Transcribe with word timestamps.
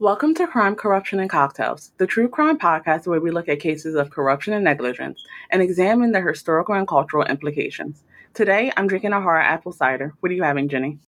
Welcome 0.00 0.32
to 0.34 0.46
Crime, 0.46 0.76
Corruption, 0.76 1.18
and 1.18 1.28
Cocktails, 1.28 1.90
the 1.98 2.06
true 2.06 2.28
crime 2.28 2.56
podcast 2.56 3.08
where 3.08 3.18
we 3.20 3.32
look 3.32 3.48
at 3.48 3.58
cases 3.58 3.96
of 3.96 4.10
corruption 4.10 4.52
and 4.52 4.62
negligence 4.62 5.24
and 5.50 5.60
examine 5.60 6.12
their 6.12 6.28
historical 6.28 6.76
and 6.76 6.86
cultural 6.86 7.24
implications. 7.24 8.04
Today, 8.32 8.70
I'm 8.76 8.86
drinking 8.86 9.12
a 9.12 9.20
hard 9.20 9.42
apple 9.42 9.72
cider. 9.72 10.14
What 10.20 10.30
are 10.30 10.36
you 10.36 10.44
having, 10.44 10.68
Jenny? 10.68 11.00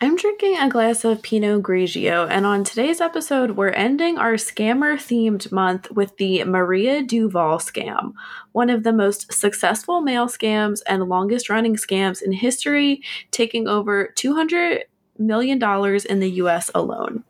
I'm 0.00 0.16
drinking 0.16 0.56
a 0.56 0.70
glass 0.70 1.04
of 1.04 1.20
Pinot 1.20 1.62
Grigio, 1.62 2.26
and 2.30 2.46
on 2.46 2.64
today's 2.64 3.02
episode, 3.02 3.58
we're 3.58 3.68
ending 3.68 4.16
our 4.16 4.36
scammer 4.36 4.94
themed 4.94 5.52
month 5.52 5.90
with 5.90 6.16
the 6.16 6.44
Maria 6.44 7.02
Duval 7.02 7.58
scam, 7.58 8.14
one 8.52 8.70
of 8.70 8.84
the 8.84 8.92
most 8.94 9.34
successful 9.34 10.00
mail 10.00 10.28
scams 10.28 10.80
and 10.86 11.10
longest 11.10 11.50
running 11.50 11.76
scams 11.76 12.22
in 12.22 12.32
history, 12.32 13.02
taking 13.32 13.68
over 13.68 14.14
$200 14.16 14.84
million 15.18 15.62
in 16.08 16.20
the 16.20 16.30
US 16.30 16.70
alone. 16.74 17.24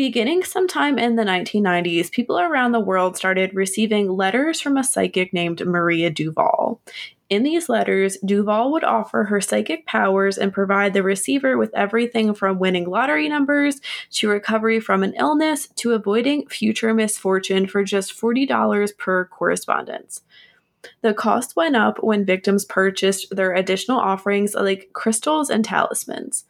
Beginning 0.00 0.42
sometime 0.44 0.98
in 0.98 1.16
the 1.16 1.24
1990s, 1.24 2.10
people 2.10 2.40
around 2.40 2.72
the 2.72 2.80
world 2.80 3.18
started 3.18 3.52
receiving 3.52 4.08
letters 4.08 4.58
from 4.58 4.78
a 4.78 4.82
psychic 4.82 5.34
named 5.34 5.62
Maria 5.66 6.08
Duval. 6.08 6.80
In 7.28 7.42
these 7.42 7.68
letters, 7.68 8.16
Duval 8.24 8.72
would 8.72 8.82
offer 8.82 9.24
her 9.24 9.42
psychic 9.42 9.84
powers 9.84 10.38
and 10.38 10.54
provide 10.54 10.94
the 10.94 11.02
receiver 11.02 11.58
with 11.58 11.70
everything 11.74 12.32
from 12.32 12.58
winning 12.58 12.88
lottery 12.88 13.28
numbers 13.28 13.82
to 14.12 14.30
recovery 14.30 14.80
from 14.80 15.02
an 15.02 15.12
illness 15.18 15.68
to 15.76 15.92
avoiding 15.92 16.48
future 16.48 16.94
misfortune 16.94 17.66
for 17.66 17.84
just 17.84 18.18
$40 18.18 18.96
per 18.96 19.26
correspondence. 19.26 20.22
The 21.02 21.12
cost 21.12 21.56
went 21.56 21.76
up 21.76 22.02
when 22.02 22.24
victims 22.24 22.64
purchased 22.64 23.36
their 23.36 23.52
additional 23.52 24.00
offerings 24.00 24.54
like 24.54 24.94
crystals 24.94 25.50
and 25.50 25.62
talismans. 25.62 26.46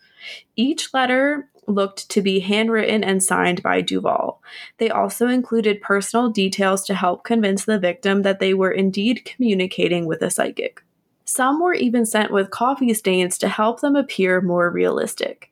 Each 0.55 0.95
letter 0.95 1.50
looked 1.67 2.09
to 2.11 2.23
be 2.23 2.41
handwritten 2.41 3.05
and 3.05 3.23
signed 3.23 3.63
by 3.63 3.81
Duval. 3.81 4.43
They 4.79 4.91
also 4.91 5.29
included 5.29 5.81
personal 5.81 6.31
details 6.31 6.85
to 6.87 6.95
help 6.95 7.25
convince 7.25 7.65
the 7.65 7.79
victim 7.79 8.23
that 8.23 8.41
they 8.41 8.55
were 8.55 8.71
indeed 8.71 9.25
communicating 9.25 10.07
with 10.07 10.23
a 10.23 10.31
psychic. 10.31 10.83
Some 11.25 11.61
were 11.61 11.75
even 11.75 12.07
sent 12.07 12.33
with 12.33 12.51
coffee 12.51 12.93
stains 12.93 13.39
to 13.39 13.49
help 13.49 13.81
them 13.81 13.95
appear 13.95 14.41
more 14.41 14.69
realistic. 14.71 15.51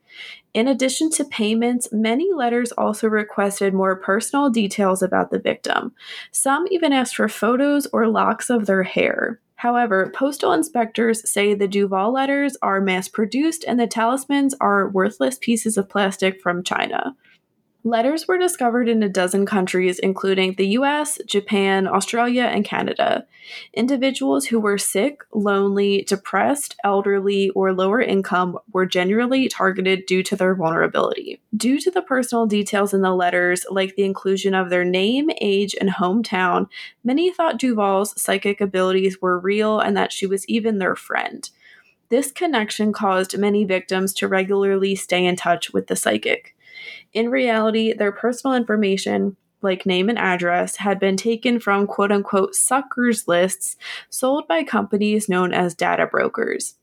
In 0.54 0.66
addition 0.66 1.10
to 1.12 1.24
payments, 1.24 1.88
many 1.92 2.32
letters 2.32 2.72
also 2.72 3.06
requested 3.06 3.74
more 3.74 3.94
personal 3.94 4.50
details 4.50 5.02
about 5.02 5.30
the 5.30 5.38
victim. 5.38 5.92
Some 6.32 6.66
even 6.70 6.92
asked 6.92 7.14
for 7.14 7.28
photos 7.28 7.86
or 7.92 8.08
locks 8.08 8.50
of 8.50 8.66
their 8.66 8.82
hair. 8.82 9.40
However, 9.58 10.12
postal 10.14 10.52
inspectors 10.52 11.28
say 11.28 11.52
the 11.52 11.66
Duval 11.66 12.12
letters 12.12 12.56
are 12.62 12.80
mass 12.80 13.08
produced 13.08 13.64
and 13.66 13.78
the 13.78 13.88
talismans 13.88 14.54
are 14.60 14.88
worthless 14.88 15.36
pieces 15.36 15.76
of 15.76 15.88
plastic 15.88 16.40
from 16.40 16.62
China. 16.62 17.16
Letters 17.88 18.28
were 18.28 18.36
discovered 18.36 18.86
in 18.86 19.02
a 19.02 19.08
dozen 19.08 19.46
countries, 19.46 19.98
including 19.98 20.52
the 20.52 20.76
US, 20.76 21.18
Japan, 21.26 21.88
Australia, 21.88 22.42
and 22.42 22.62
Canada. 22.62 23.26
Individuals 23.72 24.44
who 24.44 24.60
were 24.60 24.76
sick, 24.76 25.22
lonely, 25.32 26.04
depressed, 26.06 26.76
elderly, 26.84 27.48
or 27.50 27.72
lower 27.72 28.02
income 28.02 28.58
were 28.74 28.84
generally 28.84 29.48
targeted 29.48 30.04
due 30.04 30.22
to 30.24 30.36
their 30.36 30.54
vulnerability. 30.54 31.40
Due 31.56 31.80
to 31.80 31.90
the 31.90 32.02
personal 32.02 32.44
details 32.44 32.92
in 32.92 33.00
the 33.00 33.14
letters, 33.14 33.64
like 33.70 33.96
the 33.96 34.04
inclusion 34.04 34.54
of 34.54 34.68
their 34.68 34.84
name, 34.84 35.30
age, 35.40 35.74
and 35.80 35.88
hometown, 35.88 36.68
many 37.02 37.32
thought 37.32 37.58
Duval's 37.58 38.20
psychic 38.20 38.60
abilities 38.60 39.22
were 39.22 39.38
real 39.38 39.80
and 39.80 39.96
that 39.96 40.12
she 40.12 40.26
was 40.26 40.46
even 40.46 40.76
their 40.76 40.94
friend. 40.94 41.48
This 42.10 42.32
connection 42.32 42.92
caused 42.92 43.38
many 43.38 43.64
victims 43.64 44.12
to 44.14 44.28
regularly 44.28 44.94
stay 44.94 45.24
in 45.24 45.36
touch 45.36 45.72
with 45.72 45.86
the 45.86 45.96
psychic. 45.96 46.54
In 47.12 47.30
reality, 47.30 47.92
their 47.94 48.12
personal 48.12 48.54
information, 48.54 49.36
like 49.62 49.86
name 49.86 50.08
and 50.08 50.18
address, 50.18 50.76
had 50.76 51.00
been 51.00 51.16
taken 51.16 51.58
from 51.58 51.86
quote 51.86 52.12
unquote 52.12 52.54
suckers 52.54 53.26
lists 53.26 53.76
sold 54.10 54.46
by 54.46 54.62
companies 54.62 55.28
known 55.28 55.52
as 55.52 55.74
data 55.74 56.06
brokers. 56.06 56.74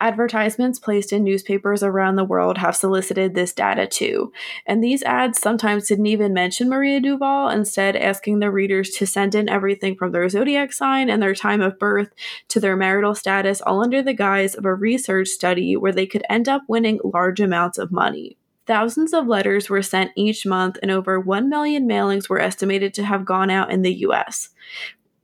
Advertisements 0.00 0.78
placed 0.78 1.12
in 1.12 1.22
newspapers 1.22 1.82
around 1.82 2.16
the 2.16 2.24
world 2.24 2.58
have 2.58 2.76
solicited 2.76 3.34
this 3.34 3.52
data 3.52 3.86
too, 3.86 4.32
and 4.66 4.82
these 4.82 5.02
ads 5.04 5.38
sometimes 5.38 5.86
didn't 5.86 6.06
even 6.06 6.34
mention 6.34 6.68
Maria 6.68 7.00
Duval, 7.00 7.48
instead, 7.48 7.94
asking 7.94 8.40
the 8.40 8.50
readers 8.50 8.90
to 8.90 9.06
send 9.06 9.34
in 9.34 9.48
everything 9.48 9.94
from 9.94 10.12
their 10.12 10.28
zodiac 10.28 10.72
sign 10.72 11.08
and 11.08 11.22
their 11.22 11.34
time 11.34 11.60
of 11.60 11.78
birth 11.78 12.10
to 12.48 12.58
their 12.58 12.76
marital 12.76 13.14
status, 13.14 13.60
all 13.60 13.82
under 13.82 14.02
the 14.02 14.12
guise 14.12 14.54
of 14.54 14.64
a 14.64 14.74
research 14.74 15.28
study 15.28 15.76
where 15.76 15.92
they 15.92 16.06
could 16.06 16.24
end 16.28 16.48
up 16.48 16.62
winning 16.68 16.98
large 17.04 17.40
amounts 17.40 17.78
of 17.78 17.92
money. 17.92 18.36
Thousands 18.66 19.12
of 19.12 19.26
letters 19.26 19.68
were 19.68 19.82
sent 19.82 20.12
each 20.16 20.46
month, 20.46 20.78
and 20.82 20.90
over 20.90 21.20
1 21.20 21.48
million 21.48 21.86
mailings 21.86 22.28
were 22.28 22.40
estimated 22.40 22.94
to 22.94 23.04
have 23.04 23.24
gone 23.24 23.50
out 23.50 23.70
in 23.70 23.82
the 23.82 23.94
US. 24.06 24.50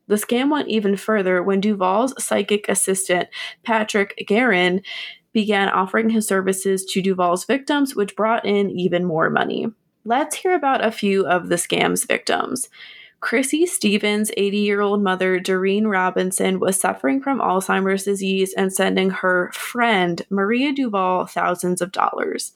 The 0.08 0.16
scam 0.16 0.50
went 0.50 0.68
even 0.68 0.96
further 0.96 1.42
when 1.42 1.60
Duval's 1.60 2.12
psychic 2.22 2.68
assistant, 2.68 3.28
Patrick 3.62 4.24
Guerin, 4.26 4.82
began 5.32 5.68
offering 5.68 6.10
his 6.10 6.26
services 6.26 6.84
to 6.86 7.00
Duval's 7.00 7.44
victims, 7.44 7.94
which 7.94 8.16
brought 8.16 8.44
in 8.44 8.70
even 8.70 9.04
more 9.04 9.30
money. 9.30 9.68
Let's 10.04 10.36
hear 10.36 10.54
about 10.54 10.84
a 10.84 10.90
few 10.90 11.26
of 11.26 11.48
the 11.48 11.54
scam's 11.54 12.04
victims. 12.04 12.68
Chrissy 13.20 13.66
Stevens' 13.66 14.30
80 14.38 14.56
year 14.56 14.80
old 14.80 15.02
mother, 15.02 15.38
Doreen 15.38 15.86
Robinson, 15.86 16.58
was 16.58 16.80
suffering 16.80 17.20
from 17.20 17.38
Alzheimer's 17.38 18.04
disease 18.04 18.54
and 18.54 18.72
sending 18.72 19.10
her 19.10 19.50
friend, 19.52 20.24
Maria 20.30 20.72
Duval, 20.72 21.26
thousands 21.26 21.82
of 21.82 21.92
dollars. 21.92 22.52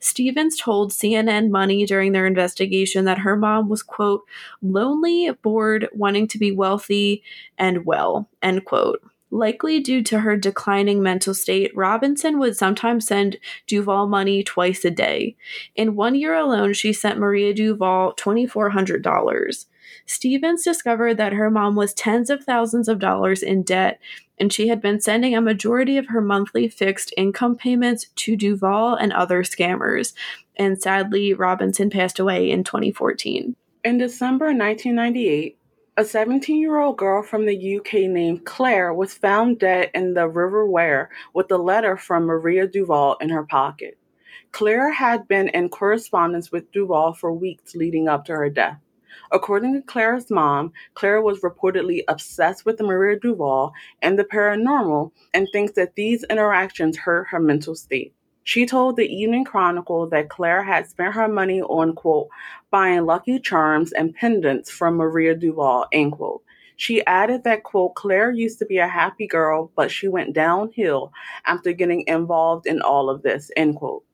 Stevens 0.00 0.58
told 0.58 0.92
CNN 0.92 1.48
Money 1.48 1.86
during 1.86 2.12
their 2.12 2.26
investigation 2.26 3.06
that 3.06 3.20
her 3.20 3.36
mom 3.36 3.70
was, 3.70 3.82
quote, 3.82 4.22
lonely, 4.60 5.30
bored, 5.42 5.88
wanting 5.94 6.28
to 6.28 6.38
be 6.38 6.52
wealthy 6.52 7.22
and 7.56 7.86
well, 7.86 8.28
end 8.42 8.66
quote. 8.66 9.02
Likely 9.30 9.80
due 9.80 10.02
to 10.02 10.20
her 10.20 10.36
declining 10.36 11.02
mental 11.02 11.32
state, 11.32 11.74
Robinson 11.74 12.38
would 12.38 12.54
sometimes 12.54 13.06
send 13.06 13.38
Duval 13.66 14.06
money 14.06 14.42
twice 14.42 14.84
a 14.84 14.90
day. 14.90 15.36
In 15.74 15.96
one 15.96 16.14
year 16.14 16.34
alone, 16.34 16.74
she 16.74 16.92
sent 16.92 17.18
Maria 17.18 17.54
Duval 17.54 18.12
$2,400. 18.16 19.64
Stevens 20.06 20.64
discovered 20.64 21.16
that 21.16 21.32
her 21.32 21.50
mom 21.50 21.74
was 21.74 21.94
tens 21.94 22.30
of 22.30 22.44
thousands 22.44 22.88
of 22.88 22.98
dollars 22.98 23.42
in 23.42 23.62
debt, 23.62 24.00
and 24.38 24.52
she 24.52 24.68
had 24.68 24.80
been 24.80 25.00
sending 25.00 25.34
a 25.34 25.40
majority 25.40 25.96
of 25.96 26.08
her 26.08 26.20
monthly 26.20 26.68
fixed 26.68 27.12
income 27.16 27.56
payments 27.56 28.06
to 28.16 28.36
Duval 28.36 28.94
and 28.94 29.12
other 29.12 29.42
scammers. 29.42 30.12
And 30.56 30.80
sadly, 30.80 31.32
Robinson 31.32 31.90
passed 31.90 32.18
away 32.18 32.50
in 32.50 32.64
2014. 32.64 33.56
In 33.84 33.98
December 33.98 34.46
1998, 34.46 35.58
a 35.96 36.04
17 36.04 36.58
year 36.58 36.80
old 36.80 36.96
girl 36.96 37.22
from 37.22 37.44
the 37.44 37.76
UK 37.76 37.94
named 38.10 38.46
Claire 38.46 38.94
was 38.94 39.12
found 39.12 39.58
dead 39.58 39.90
in 39.94 40.14
the 40.14 40.26
River 40.26 40.66
Wear 40.66 41.10
with 41.34 41.50
a 41.50 41.58
letter 41.58 41.96
from 41.96 42.24
Maria 42.24 42.66
Duval 42.66 43.16
in 43.20 43.28
her 43.28 43.44
pocket. 43.44 43.98
Claire 44.52 44.92
had 44.92 45.28
been 45.28 45.48
in 45.48 45.68
correspondence 45.68 46.50
with 46.50 46.70
Duval 46.72 47.14
for 47.14 47.32
weeks 47.32 47.74
leading 47.74 48.08
up 48.08 48.24
to 48.26 48.32
her 48.32 48.48
death. 48.48 48.78
According 49.32 49.72
to 49.74 49.80
Clara's 49.80 50.30
mom, 50.30 50.72
Clara 50.92 51.22
was 51.22 51.40
reportedly 51.40 52.02
obsessed 52.06 52.66
with 52.66 52.80
Maria 52.80 53.18
Duval 53.18 53.72
and 54.02 54.18
the 54.18 54.24
paranormal 54.24 55.10
and 55.32 55.48
thinks 55.50 55.72
that 55.72 55.94
these 55.94 56.22
interactions 56.24 56.98
hurt 56.98 57.28
her 57.30 57.40
mental 57.40 57.74
state. 57.74 58.14
She 58.44 58.66
told 58.66 58.96
the 58.96 59.06
Evening 59.06 59.44
Chronicle 59.44 60.06
that 60.10 60.28
Claire 60.28 60.62
had 60.64 60.86
spent 60.86 61.14
her 61.14 61.28
money 61.28 61.62
on, 61.62 61.94
quote, 61.94 62.28
buying 62.70 63.06
lucky 63.06 63.38
charms 63.38 63.92
and 63.92 64.14
pendants 64.14 64.70
from 64.70 64.96
Maria 64.96 65.34
Duval, 65.34 65.86
end 65.92 66.12
quote. 66.12 66.42
She 66.76 67.06
added 67.06 67.44
that, 67.44 67.62
quote, 67.62 67.94
Claire 67.94 68.32
used 68.32 68.58
to 68.58 68.66
be 68.66 68.78
a 68.78 68.88
happy 68.88 69.26
girl, 69.26 69.70
but 69.76 69.90
she 69.90 70.08
went 70.08 70.34
downhill 70.34 71.12
after 71.46 71.72
getting 71.72 72.04
involved 72.06 72.66
in 72.66 72.82
all 72.82 73.08
of 73.08 73.22
this, 73.22 73.50
end 73.56 73.76
quote. 73.76 74.04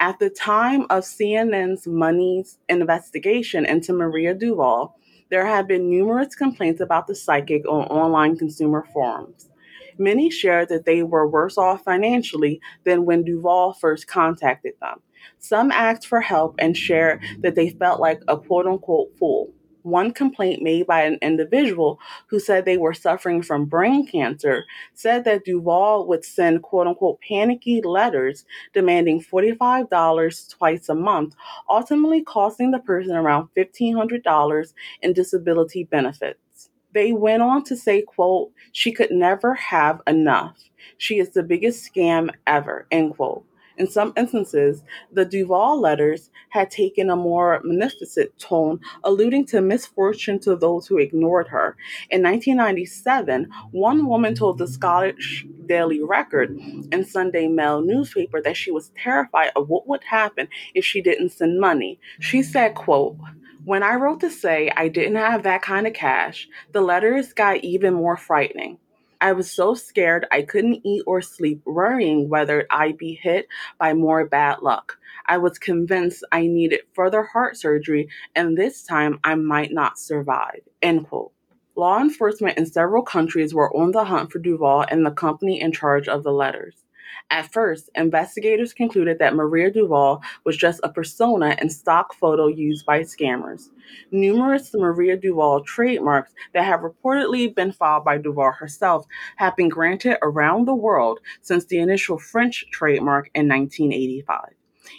At 0.00 0.20
the 0.20 0.30
time 0.30 0.82
of 0.90 1.02
CNN's 1.02 1.88
Money's 1.88 2.58
investigation 2.68 3.66
into 3.66 3.92
Maria 3.92 4.32
Duval, 4.32 4.94
there 5.28 5.44
had 5.44 5.66
been 5.66 5.90
numerous 5.90 6.36
complaints 6.36 6.80
about 6.80 7.08
the 7.08 7.16
psychic 7.16 7.66
on 7.66 7.84
online 7.86 8.38
consumer 8.38 8.86
forums. 8.92 9.50
Many 9.98 10.30
shared 10.30 10.68
that 10.68 10.84
they 10.84 11.02
were 11.02 11.26
worse 11.26 11.58
off 11.58 11.82
financially 11.82 12.60
than 12.84 13.06
when 13.06 13.24
Duval 13.24 13.72
first 13.72 14.06
contacted 14.06 14.74
them. 14.80 15.02
Some 15.40 15.72
asked 15.72 16.06
for 16.06 16.20
help 16.20 16.54
and 16.60 16.76
shared 16.76 17.20
that 17.40 17.56
they 17.56 17.70
felt 17.70 17.98
like 17.98 18.22
a 18.28 18.38
quote 18.38 18.68
unquote 18.68 19.08
fool 19.18 19.52
one 19.90 20.12
complaint 20.12 20.62
made 20.62 20.86
by 20.86 21.02
an 21.02 21.18
individual 21.22 21.98
who 22.28 22.38
said 22.40 22.64
they 22.64 22.76
were 22.76 22.94
suffering 22.94 23.42
from 23.42 23.64
brain 23.64 24.06
cancer 24.06 24.64
said 24.94 25.24
that 25.24 25.44
Duval 25.44 26.06
would 26.06 26.24
send 26.24 26.62
quote 26.62 26.86
unquote 26.86 27.20
panicky 27.20 27.80
letters 27.82 28.44
demanding 28.72 29.22
$45 29.22 30.48
twice 30.50 30.88
a 30.88 30.94
month, 30.94 31.34
ultimately 31.68 32.22
costing 32.22 32.70
the 32.70 32.78
person 32.78 33.14
around 33.14 33.48
$1,500 33.56 34.72
in 35.02 35.12
disability 35.12 35.84
benefits. 35.84 36.70
They 36.94 37.12
went 37.12 37.42
on 37.42 37.64
to 37.64 37.76
say, 37.76 38.02
quote, 38.02 38.50
she 38.72 38.92
could 38.92 39.10
never 39.10 39.54
have 39.54 40.00
enough. 40.06 40.56
She 40.96 41.18
is 41.18 41.30
the 41.30 41.42
biggest 41.42 41.88
scam 41.92 42.30
ever, 42.46 42.86
end 42.90 43.14
quote. 43.16 43.44
In 43.78 43.86
some 43.86 44.12
instances, 44.16 44.82
the 45.12 45.24
Duval 45.24 45.80
letters 45.80 46.30
had 46.50 46.70
taken 46.70 47.10
a 47.10 47.16
more 47.16 47.60
munificent 47.62 48.36
tone, 48.38 48.80
alluding 49.04 49.46
to 49.46 49.60
misfortune 49.60 50.40
to 50.40 50.56
those 50.56 50.86
who 50.86 50.98
ignored 50.98 51.46
her. 51.48 51.76
In 52.10 52.22
1997, 52.22 53.48
one 53.70 54.06
woman 54.06 54.34
told 54.34 54.58
the 54.58 54.66
Scottish 54.66 55.46
Daily 55.66 56.02
Record 56.02 56.58
and 56.90 57.06
Sunday 57.06 57.46
Mail 57.46 57.80
newspaper 57.80 58.42
that 58.42 58.56
she 58.56 58.72
was 58.72 58.90
terrified 59.00 59.52
of 59.54 59.68
what 59.68 59.86
would 59.86 60.02
happen 60.02 60.48
if 60.74 60.84
she 60.84 61.00
didn't 61.00 61.30
send 61.30 61.60
money. 61.60 62.00
She 62.18 62.42
said, 62.42 62.74
quote, 62.74 63.16
when 63.64 63.82
I 63.82 63.94
wrote 63.94 64.20
to 64.20 64.30
say 64.30 64.72
I 64.76 64.88
didn't 64.88 65.16
have 65.16 65.42
that 65.42 65.62
kind 65.62 65.86
of 65.86 65.92
cash, 65.92 66.48
the 66.72 66.80
letters 66.80 67.32
got 67.32 67.58
even 67.58 67.94
more 67.94 68.16
frightening. 68.16 68.78
I 69.20 69.32
was 69.32 69.50
so 69.50 69.74
scared 69.74 70.26
I 70.30 70.42
couldn't 70.42 70.86
eat 70.86 71.02
or 71.06 71.20
sleep, 71.20 71.62
worrying 71.66 72.28
whether 72.28 72.66
I'd 72.70 72.98
be 72.98 73.14
hit 73.20 73.48
by 73.78 73.92
more 73.94 74.26
bad 74.26 74.60
luck. 74.62 74.98
I 75.26 75.38
was 75.38 75.58
convinced 75.58 76.24
I 76.30 76.42
needed 76.42 76.80
further 76.94 77.24
heart 77.24 77.56
surgery, 77.56 78.08
and 78.36 78.56
this 78.56 78.84
time 78.84 79.18
I 79.24 79.34
might 79.34 79.72
not 79.72 79.98
survive. 79.98 80.60
End 80.82 81.08
quote. 81.08 81.32
Law 81.74 82.00
enforcement 82.00 82.58
in 82.58 82.66
several 82.66 83.02
countries 83.02 83.54
were 83.54 83.74
on 83.76 83.92
the 83.92 84.04
hunt 84.04 84.32
for 84.32 84.38
Duval 84.38 84.84
and 84.88 85.04
the 85.04 85.10
company 85.10 85.60
in 85.60 85.72
charge 85.72 86.08
of 86.08 86.22
the 86.22 86.32
letters. 86.32 86.84
At 87.30 87.52
first, 87.52 87.90
investigators 87.94 88.72
concluded 88.72 89.18
that 89.18 89.34
Maria 89.34 89.70
Duval 89.70 90.22
was 90.44 90.56
just 90.56 90.80
a 90.82 90.92
persona 90.92 91.56
and 91.58 91.70
stock 91.70 92.14
photo 92.14 92.46
used 92.46 92.86
by 92.86 93.00
scammers. 93.00 93.68
Numerous 94.10 94.72
Maria 94.74 95.16
Duval 95.16 95.62
trademarks 95.64 96.32
that 96.54 96.64
have 96.64 96.80
reportedly 96.80 97.54
been 97.54 97.72
filed 97.72 98.04
by 98.04 98.18
Duval 98.18 98.52
herself 98.52 99.06
have 99.36 99.56
been 99.56 99.68
granted 99.68 100.18
around 100.22 100.66
the 100.66 100.74
world 100.74 101.20
since 101.42 101.64
the 101.64 101.78
initial 101.78 102.18
French 102.18 102.64
trademark 102.70 103.30
in 103.34 103.48
1985. 103.48 104.54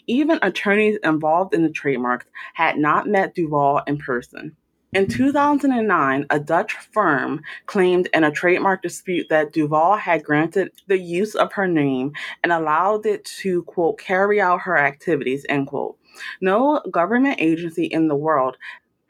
Even 0.07 0.39
attorneys 0.41 0.97
involved 1.03 1.53
in 1.53 1.63
the 1.63 1.69
trademarks 1.69 2.27
had 2.53 2.77
not 2.77 3.07
met 3.07 3.33
Duval 3.33 3.81
in 3.87 3.97
person. 3.97 4.55
In 4.91 5.07
2009, 5.07 6.25
a 6.31 6.39
Dutch 6.39 6.73
firm 6.73 7.41
claimed 7.67 8.09
in 8.11 8.23
a 8.23 8.31
trademark 8.31 8.81
dispute 8.81 9.27
that 9.29 9.53
Duval 9.53 9.97
had 9.97 10.23
granted 10.23 10.71
the 10.87 10.97
use 10.97 11.35
of 11.35 11.53
her 11.53 11.67
name 11.67 12.13
and 12.43 12.51
allowed 12.51 13.05
it 13.05 13.23
to, 13.41 13.61
quote, 13.63 13.99
carry 13.99 14.41
out 14.41 14.61
her 14.61 14.75
activities, 14.75 15.45
end 15.47 15.67
quote. 15.67 15.95
No 16.41 16.81
government 16.89 17.39
agency 17.39 17.85
in 17.85 18.07
the 18.07 18.15
world 18.15 18.57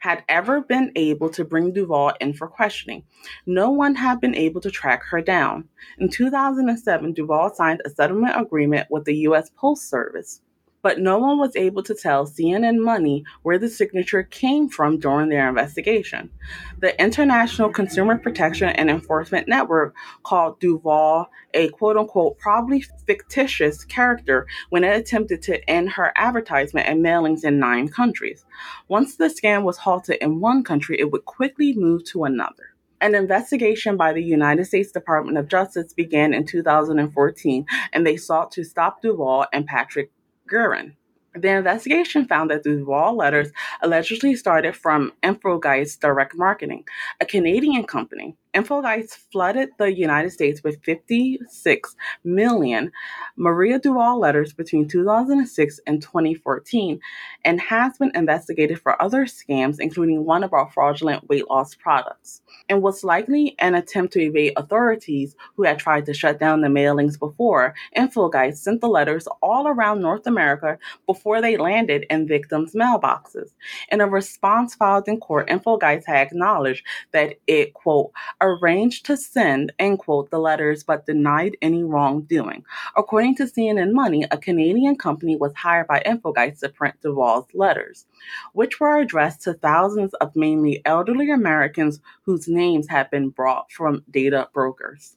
had 0.00 0.22
ever 0.28 0.60
been 0.60 0.92
able 0.96 1.30
to 1.30 1.46
bring 1.46 1.72
Duval 1.72 2.12
in 2.20 2.34
for 2.34 2.46
questioning. 2.46 3.02
No 3.46 3.70
one 3.70 3.94
had 3.94 4.20
been 4.20 4.34
able 4.34 4.60
to 4.60 4.70
track 4.70 5.02
her 5.04 5.22
down. 5.22 5.66
In 5.98 6.10
2007, 6.10 7.14
Duval 7.14 7.54
signed 7.54 7.80
a 7.86 7.90
settlement 7.90 8.38
agreement 8.38 8.88
with 8.90 9.06
the 9.06 9.16
U.S. 9.16 9.50
Post 9.56 9.88
Service 9.88 10.42
but 10.82 10.98
no 10.98 11.18
one 11.18 11.38
was 11.38 11.56
able 11.56 11.82
to 11.82 11.94
tell 11.94 12.26
CNN 12.26 12.78
Money 12.78 13.24
where 13.42 13.58
the 13.58 13.68
signature 13.68 14.22
came 14.22 14.68
from 14.68 14.98
during 14.98 15.28
their 15.28 15.48
investigation. 15.48 16.30
The 16.78 17.00
International 17.00 17.70
Consumer 17.70 18.18
Protection 18.18 18.68
and 18.70 18.90
Enforcement 18.90 19.48
Network 19.48 19.94
called 20.22 20.60
Duval 20.60 21.28
a 21.54 21.68
quote 21.70 21.96
unquote 21.96 22.38
probably 22.38 22.82
fictitious 23.06 23.84
character 23.84 24.46
when 24.70 24.84
it 24.84 24.96
attempted 24.96 25.42
to 25.42 25.68
end 25.68 25.90
her 25.90 26.12
advertisement 26.16 26.86
and 26.86 27.04
mailings 27.04 27.44
in 27.44 27.58
nine 27.58 27.88
countries. 27.88 28.44
Once 28.88 29.16
the 29.16 29.26
scam 29.26 29.62
was 29.62 29.78
halted 29.78 30.18
in 30.20 30.40
one 30.40 30.62
country, 30.62 30.98
it 30.98 31.10
would 31.10 31.24
quickly 31.24 31.74
move 31.74 32.04
to 32.04 32.24
another. 32.24 32.74
An 33.02 33.14
investigation 33.14 33.96
by 33.96 34.12
the 34.12 34.22
United 34.22 34.66
States 34.66 34.92
Department 34.92 35.38
of 35.38 35.48
Justice 35.48 35.94
began 35.94 36.34
in 36.34 36.44
2014, 36.44 37.64
and 37.94 38.06
they 38.06 38.16
sought 38.18 38.52
to 38.52 38.62
stop 38.62 39.00
Duval 39.00 39.46
and 39.54 39.66
Patrick 39.66 40.10
Guerin. 40.50 40.96
The 41.34 41.48
investigation 41.48 42.26
found 42.26 42.50
that 42.50 42.64
the 42.64 42.70
Duval 42.70 43.16
letters 43.16 43.52
allegedly 43.82 44.34
started 44.34 44.74
from 44.74 45.12
Infogest 45.22 46.00
Direct 46.00 46.36
Marketing, 46.36 46.84
a 47.20 47.24
Canadian 47.24 47.84
company. 47.84 48.36
Infogest 48.54 49.10
flooded 49.30 49.68
the 49.78 49.94
United 49.94 50.30
States 50.30 50.64
with 50.64 50.82
56 50.82 51.96
million 52.24 52.90
Maria 53.36 53.78
Duval 53.78 54.18
letters 54.18 54.52
between 54.52 54.88
2006 54.88 55.80
and 55.86 56.02
2014 56.02 56.98
and 57.44 57.60
has 57.60 57.96
been 57.98 58.10
investigated 58.16 58.80
for 58.80 59.00
other 59.00 59.24
scams, 59.24 59.76
including 59.78 60.24
one 60.24 60.42
about 60.42 60.74
fraudulent 60.74 61.28
weight 61.28 61.48
loss 61.48 61.76
products, 61.76 62.42
and 62.68 62.82
was 62.82 63.04
likely 63.04 63.54
an 63.60 63.76
attempt 63.76 64.12
to 64.14 64.20
evade 64.20 64.54
authorities 64.56 65.36
who 65.54 65.62
had 65.62 65.78
tried 65.78 66.04
to 66.06 66.14
shut 66.14 66.40
down 66.40 66.60
the 66.60 66.68
mailings 66.68 67.18
before. 67.18 67.74
Infogest 67.96 68.56
sent 68.56 68.80
the 68.80 68.88
letters 68.88 69.28
all 69.42 69.68
around 69.68 70.00
North 70.00 70.26
America 70.26 70.76
before 71.06 71.40
they 71.40 71.56
landed 71.56 72.04
in 72.10 72.26
victims' 72.26 72.74
mailboxes. 72.74 73.50
In 73.92 74.00
a 74.00 74.08
response 74.08 74.74
filed 74.74 75.06
in 75.06 75.20
court, 75.20 75.48
Infogest 75.48 76.04
had 76.06 76.26
acknowledged 76.26 76.84
that 77.12 77.36
it, 77.46 77.74
quote, 77.74 78.10
arranged 78.40 79.06
to 79.06 79.16
send, 79.16 79.72
end 79.78 79.98
quote, 79.98 80.30
the 80.30 80.38
letters 80.38 80.82
but 80.82 81.06
denied 81.06 81.56
any 81.60 81.82
wrongdoing. 81.82 82.64
According 82.96 83.36
to 83.36 83.44
CNN 83.44 83.92
Money, 83.92 84.26
a 84.30 84.38
Canadian 84.38 84.96
company 84.96 85.36
was 85.36 85.54
hired 85.54 85.86
by 85.86 86.02
Infogest 86.04 86.60
to 86.60 86.68
print 86.68 86.96
Duval's 87.02 87.46
letters, 87.54 88.06
which 88.52 88.80
were 88.80 88.98
addressed 88.98 89.42
to 89.42 89.54
thousands 89.54 90.14
of 90.14 90.36
mainly 90.36 90.82
elderly 90.84 91.30
Americans 91.30 92.00
whose 92.22 92.48
names 92.48 92.88
had 92.88 93.10
been 93.10 93.28
brought 93.30 93.70
from 93.70 94.04
data 94.10 94.48
brokers. 94.52 95.16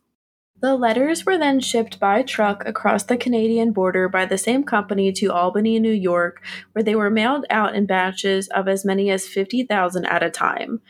The 0.64 0.78
letters 0.78 1.26
were 1.26 1.38
then 1.38 1.60
shipped 1.60 2.00
by 2.00 2.22
truck 2.22 2.66
across 2.66 3.04
the 3.04 3.18
Canadian 3.18 3.74
border 3.74 4.08
by 4.08 4.26
the 4.26 4.38
same 4.38 4.64
company 4.64 5.12
to 5.12 5.34
Albany, 5.34 5.78
New 5.78 5.92
York, 5.92 6.42
where 6.72 6.84
they 6.84 6.96
were 6.96 7.10
mailed 7.10 7.46
out 7.50 7.76
in 7.76 7.86
batches 7.86 8.48
of 8.48 8.70
as 8.70 8.86
many 8.86 9.12
as 9.12 9.28
50,000 9.28 10.06
at 10.06 10.24
a 10.24 10.30
time. 10.30 10.82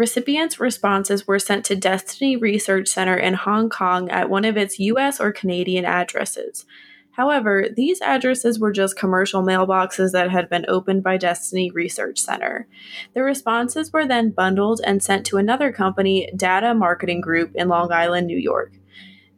Recipients' 0.00 0.58
responses 0.58 1.26
were 1.26 1.38
sent 1.38 1.66
to 1.66 1.76
Destiny 1.76 2.34
Research 2.34 2.88
Center 2.88 3.18
in 3.18 3.34
Hong 3.34 3.68
Kong 3.68 4.08
at 4.08 4.30
one 4.30 4.46
of 4.46 4.56
its 4.56 4.78
US 4.78 5.20
or 5.20 5.30
Canadian 5.30 5.84
addresses. 5.84 6.64
However, 7.10 7.68
these 7.76 8.00
addresses 8.00 8.58
were 8.58 8.72
just 8.72 8.96
commercial 8.96 9.42
mailboxes 9.42 10.12
that 10.12 10.30
had 10.30 10.48
been 10.48 10.64
opened 10.68 11.02
by 11.02 11.18
Destiny 11.18 11.70
Research 11.70 12.18
Center. 12.18 12.66
The 13.12 13.22
responses 13.22 13.92
were 13.92 14.06
then 14.06 14.30
bundled 14.30 14.80
and 14.86 15.02
sent 15.02 15.26
to 15.26 15.36
another 15.36 15.70
company, 15.70 16.32
Data 16.34 16.72
Marketing 16.72 17.20
Group, 17.20 17.50
in 17.54 17.68
Long 17.68 17.92
Island, 17.92 18.26
New 18.26 18.38
York. 18.38 18.79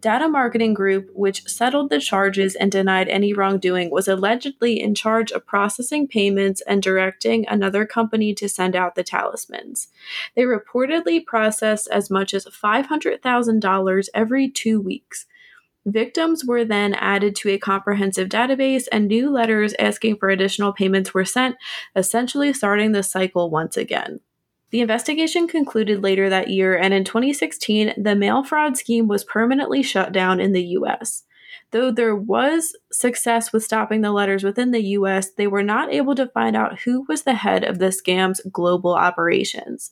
Data 0.02 0.28
Marketing 0.28 0.75
Group, 0.75 1.10
which 1.14 1.49
settled 1.49 1.88
the 1.88 2.00
charges 2.00 2.56
and 2.56 2.72
denied 2.72 3.08
any 3.08 3.32
wrongdoing, 3.32 3.88
was 3.88 4.08
allegedly 4.08 4.81
in 4.81 4.96
charge 4.96 5.31
of 5.31 5.46
processing 5.46 6.08
payments 6.08 6.60
and 6.62 6.82
directing 6.82 7.46
another 7.46 7.87
company 7.87 8.34
to 8.34 8.49
send 8.49 8.75
out 8.75 8.96
the 8.96 9.04
talismans. 9.04 9.88
They 10.35 10.42
reportedly 10.42 11.25
processed 11.25 11.87
as 11.92 12.11
much 12.11 12.35
as 12.35 12.47
$500,000 12.47 14.09
every 14.12 14.50
two 14.50 14.80
weeks. 14.80 15.26
Victims 15.87 16.44
were 16.44 16.64
then 16.64 16.94
added 16.94 17.37
to 17.37 17.50
a 17.50 17.59
comprehensive 17.59 18.28
database, 18.28 18.88
and 18.90 19.06
new 19.06 19.30
letters 19.30 19.73
asking 19.78 20.16
for 20.16 20.30
additional 20.30 20.73
payments 20.73 21.14
were 21.14 21.25
sent, 21.25 21.54
essentially 21.94 22.52
starting 22.52 22.90
the 22.90 23.04
cycle 23.04 23.50
once 23.50 23.76
again. 23.76 24.18
The 24.73 24.81
investigation 24.81 25.47
concluded 25.47 26.02
later 26.02 26.31
that 26.31 26.49
year, 26.49 26.76
and 26.76 26.95
in 26.95 27.05
2016, 27.05 27.93
the 27.99 28.17
mail 28.17 28.43
fraud 28.43 28.79
scheme 28.79 29.07
was 29.07 29.23
permanently 29.23 29.83
shut 29.83 30.12
down 30.12 30.41
in 30.41 30.52
the 30.52 30.64
US. 30.79 31.25
Though 31.73 31.91
there 31.91 32.14
was 32.14 32.76
success 32.91 33.52
with 33.52 33.64
stopping 33.64 34.02
the 34.02 34.12
letters 34.12 34.45
within 34.45 34.71
the 34.71 34.83
US, 34.99 35.31
they 35.31 35.47
were 35.47 35.62
not 35.62 35.93
able 35.93 36.14
to 36.14 36.26
find 36.29 36.55
out 36.55 36.81
who 36.81 37.05
was 37.09 37.23
the 37.23 37.35
head 37.35 37.64
of 37.64 37.79
the 37.79 37.93
scam's 37.93 38.41
global 38.50 38.95
operations. 38.95 39.91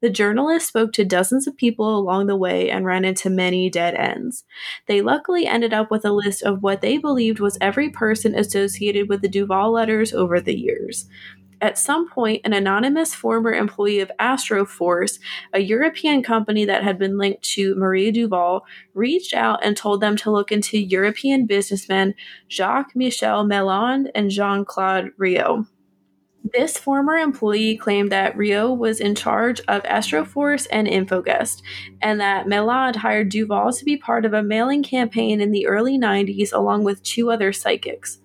The 0.00 0.08
journalist 0.08 0.68
spoke 0.68 0.92
to 0.94 1.04
dozens 1.04 1.46
of 1.46 1.56
people 1.56 1.98
along 1.98 2.26
the 2.26 2.36
way 2.36 2.70
and 2.70 2.86
ran 2.86 3.04
into 3.04 3.28
many 3.28 3.68
dead 3.68 3.94
ends. 3.94 4.44
They 4.86 5.02
luckily 5.02 5.46
ended 5.46 5.74
up 5.74 5.90
with 5.90 6.04
a 6.04 6.12
list 6.12 6.42
of 6.42 6.62
what 6.62 6.80
they 6.80 6.96
believed 6.96 7.40
was 7.40 7.58
every 7.60 7.90
person 7.90 8.34
associated 8.34 9.08
with 9.08 9.20
the 9.20 9.28
Duval 9.28 9.72
letters 9.72 10.14
over 10.14 10.40
the 10.40 10.58
years. 10.58 11.06
At 11.60 11.78
some 11.78 12.08
point, 12.08 12.42
an 12.44 12.52
anonymous 12.52 13.14
former 13.14 13.52
employee 13.52 14.00
of 14.00 14.12
Astroforce, 14.20 15.18
a 15.52 15.60
European 15.60 16.22
company 16.22 16.64
that 16.64 16.84
had 16.84 16.98
been 16.98 17.18
linked 17.18 17.42
to 17.54 17.74
Marie 17.74 18.12
Duval, 18.12 18.64
reached 18.94 19.34
out 19.34 19.64
and 19.64 19.76
told 19.76 20.00
them 20.00 20.16
to 20.18 20.30
look 20.30 20.52
into 20.52 20.78
European 20.78 21.46
businessmen 21.46 22.14
Jacques 22.48 22.94
Michel 22.94 23.44
Mailland 23.44 24.10
and 24.14 24.30
Jean 24.30 24.64
Claude 24.64 25.10
Rio. 25.16 25.66
This 26.52 26.78
former 26.78 27.14
employee 27.14 27.76
claimed 27.76 28.12
that 28.12 28.36
Rio 28.36 28.72
was 28.72 29.00
in 29.00 29.16
charge 29.16 29.60
of 29.66 29.82
Astroforce 29.82 30.68
and 30.70 30.86
Infogest, 30.86 31.62
and 32.00 32.20
that 32.20 32.46
Mailland 32.46 32.96
hired 32.96 33.28
Duval 33.28 33.72
to 33.72 33.84
be 33.84 33.96
part 33.96 34.24
of 34.24 34.32
a 34.32 34.42
mailing 34.42 34.84
campaign 34.84 35.40
in 35.40 35.50
the 35.50 35.66
early 35.66 35.98
90s 35.98 36.52
along 36.52 36.84
with 36.84 37.02
two 37.02 37.30
other 37.30 37.52
psychics. 37.52 38.20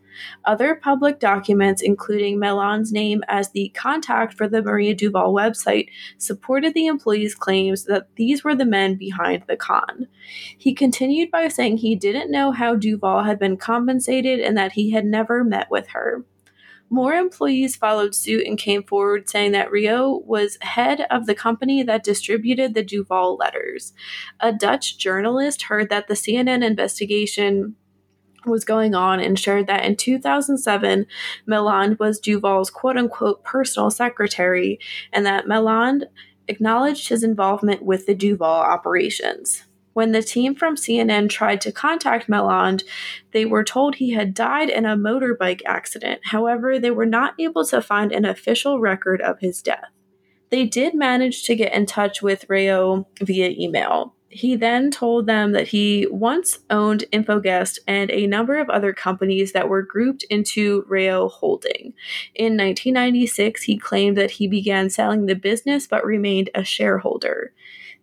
Other 0.46 0.76
public 0.76 1.20
documents, 1.20 1.82
including 1.82 2.40
Mailland's 2.40 2.92
name 2.92 3.24
as 3.28 3.52
the 3.52 3.70
contact 3.76 4.34
for 4.34 4.48
the 4.48 4.62
Maria 4.62 4.94
Duval 4.94 5.34
website, 5.34 5.90
supported 6.18 6.74
the 6.74 6.88
employee's 6.88 7.36
claims 7.36 7.86
that 7.86 8.08
these 8.16 8.44
were 8.44 8.56
the 8.56 8.66
men 8.66 8.96
behind 8.96 9.44
the 9.48 9.58
con. 9.58 10.08
He 10.58 10.74
continued 10.74 11.32
by 11.32 11.48
saying 11.48 11.78
he 11.78 11.96
didn't 11.96 12.32
know 12.32 12.52
how 12.52 12.76
Duval 12.76 13.24
had 13.24 13.40
been 13.40 13.58
compensated 13.58 14.40
and 14.40 14.58
that 14.58 14.74
he 14.74 14.92
had 14.92 15.06
never 15.06 15.44
met 15.44 15.70
with 15.70 15.88
her. 15.90 16.26
More 16.94 17.16
employees 17.16 17.76
followed 17.76 18.14
suit 18.14 18.46
and 18.46 18.56
came 18.56 18.84
forward 18.84 19.28
saying 19.28 19.54
that 19.54 19.72
Rio 19.72 20.22
was 20.28 20.60
head 20.62 21.08
of 21.10 21.26
the 21.26 21.34
company 21.34 21.82
that 21.82 22.04
distributed 22.04 22.76
the 22.76 22.84
Duval 22.84 23.36
letters. 23.36 23.94
A 24.40 24.54
Dutch 24.54 25.00
journalist 25.00 25.64
heard 25.64 25.90
that 25.90 26.08
the 26.08 26.14
CNN 26.14 26.64
investigation 26.64 27.76
was 28.46 28.66
going 28.66 28.96
on 28.96 29.20
and 29.20 29.40
shared 29.40 29.68
that 29.68 29.86
in 29.86 29.96
2007, 29.96 31.06
Mailland 31.46 32.00
was 32.00 32.20
Duval's 32.20 32.70
quote 32.70 32.98
unquote 32.98 33.44
personal 33.44 33.90
secretary 33.90 34.80
and 35.12 35.26
that 35.26 35.48
Mailland 35.48 36.06
acknowledged 36.48 37.10
his 37.10 37.24
involvement 37.24 37.84
with 37.84 38.06
the 38.06 38.16
Duval 38.16 38.48
operations. 38.48 39.64
When 39.94 40.12
the 40.12 40.24
team 40.24 40.56
from 40.56 40.76
CNN 40.76 41.30
tried 41.30 41.62
to 41.62 41.72
contact 41.72 42.28
Mailland, 42.28 42.84
they 43.32 43.46
were 43.46 43.64
told 43.64 43.96
he 43.96 44.12
had 44.12 44.34
died 44.34 44.70
in 44.70 44.86
a 44.86 44.98
motorbike 44.98 45.62
accident. 45.66 46.22
However, 46.26 46.80
they 46.80 46.92
were 46.92 47.06
not 47.06 47.36
able 47.40 47.66
to 47.68 47.82
find 47.82 48.12
an 48.12 48.26
official 48.26 48.80
record 48.80 49.22
of 49.22 49.40
his 49.40 49.62
death. 49.62 49.92
They 50.50 50.66
did 50.66 50.96
manage 50.96 51.44
to 51.44 51.56
get 51.56 51.74
in 51.74 51.86
touch 51.86 52.22
with 52.22 52.46
Rayo 52.50 53.08
via 53.22 53.50
email. 53.50 54.16
He 54.34 54.56
then 54.56 54.90
told 54.90 55.28
them 55.28 55.52
that 55.52 55.68
he 55.68 56.08
once 56.10 56.58
owned 56.72 57.06
Infogest 57.14 57.78
and 57.88 58.10
a 58.10 58.26
number 58.26 58.58
of 58.58 58.68
other 58.68 58.92
companies 58.92 59.52
that 59.52 59.70
were 59.70 59.84
grouped 59.84 60.24
into 60.24 60.86
Rayo 60.88 61.30
Holding. 61.30 61.94
In 62.34 62.58
1996, 62.58 63.62
he 63.64 63.78
claimed 63.78 64.18
that 64.18 64.32
he 64.32 64.48
began 64.48 64.90
selling 64.90 65.28
the 65.28 65.36
business 65.36 65.86
but 65.86 66.04
remained 66.04 66.50
a 66.56 66.64
shareholder. 66.64 67.54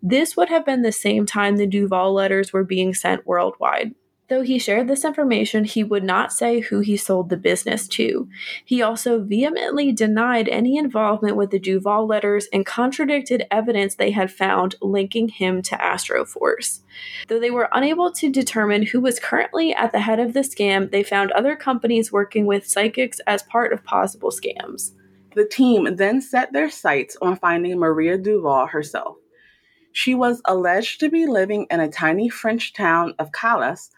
This 0.01 0.37
would 0.37 0.49
have 0.49 0.65
been 0.65 0.83
the 0.83 0.93
same 0.93 1.27
time 1.27 1.57
the 1.57 1.67
Duval 1.67 2.15
letters 2.15 2.53
were 2.53 2.65
being 2.65 2.95
sent 2.95 3.27
worldwide. 3.27 3.95
Though 4.31 4.43
he 4.43 4.61
shared 4.61 4.87
this 4.87 5.05
information, 5.05 5.65
he 5.65 5.83
would 5.83 6.05
not 6.05 6.33
say 6.33 6.61
who 6.61 6.79
he 6.79 6.97
sold 6.97 7.31
the 7.31 7.37
business 7.37 7.89
to. 7.89 8.29
He 8.65 8.81
also 8.81 9.21
vehemently 9.21 9.91
denied 9.91 10.49
any 10.49 10.77
involvement 10.77 11.35
with 11.35 11.51
the 11.51 11.59
Duval 11.59 12.07
letters 12.07 12.47
and 12.53 12.65
contradicted 12.65 13.49
evidence 13.51 13.97
they 13.97 14.13
had 14.13 14.31
found 14.31 14.77
linking 14.81 15.31
him 15.31 15.63
to 15.63 15.75
Astroforce. 15.75 16.79
Though 17.27 17.41
they 17.41 17.51
were 17.51 17.69
unable 17.73 18.13
to 18.13 18.31
determine 18.31 18.85
who 18.85 19.01
was 19.01 19.19
currently 19.19 19.75
at 19.75 19.91
the 19.91 19.99
head 19.99 20.21
of 20.21 20.33
the 20.33 20.41
scam, 20.41 20.93
they 20.93 21.03
found 21.03 21.33
other 21.33 21.57
companies 21.57 22.13
working 22.13 22.47
with 22.47 22.69
psychics 22.69 23.19
as 23.27 23.43
part 23.43 23.73
of 23.73 23.83
possible 23.83 24.31
scams. 24.31 24.93
The 25.35 25.45
team 25.45 25.97
then 25.97 26.21
set 26.21 26.53
their 26.53 26.71
sights 26.71 27.17
on 27.21 27.35
finding 27.35 27.77
Maria 27.81 28.17
Duval 28.17 28.69
herself. 28.69 29.17
She 29.93 30.15
was 30.15 30.41
alleged 30.45 31.01
to 31.01 31.09
be 31.09 31.27
living 31.27 31.67
in 31.69 31.81
a 31.81 31.91
tiny 31.91 32.29
French 32.29 32.73
town 32.73 33.15
of 33.19 33.33
Callas. 33.33 33.91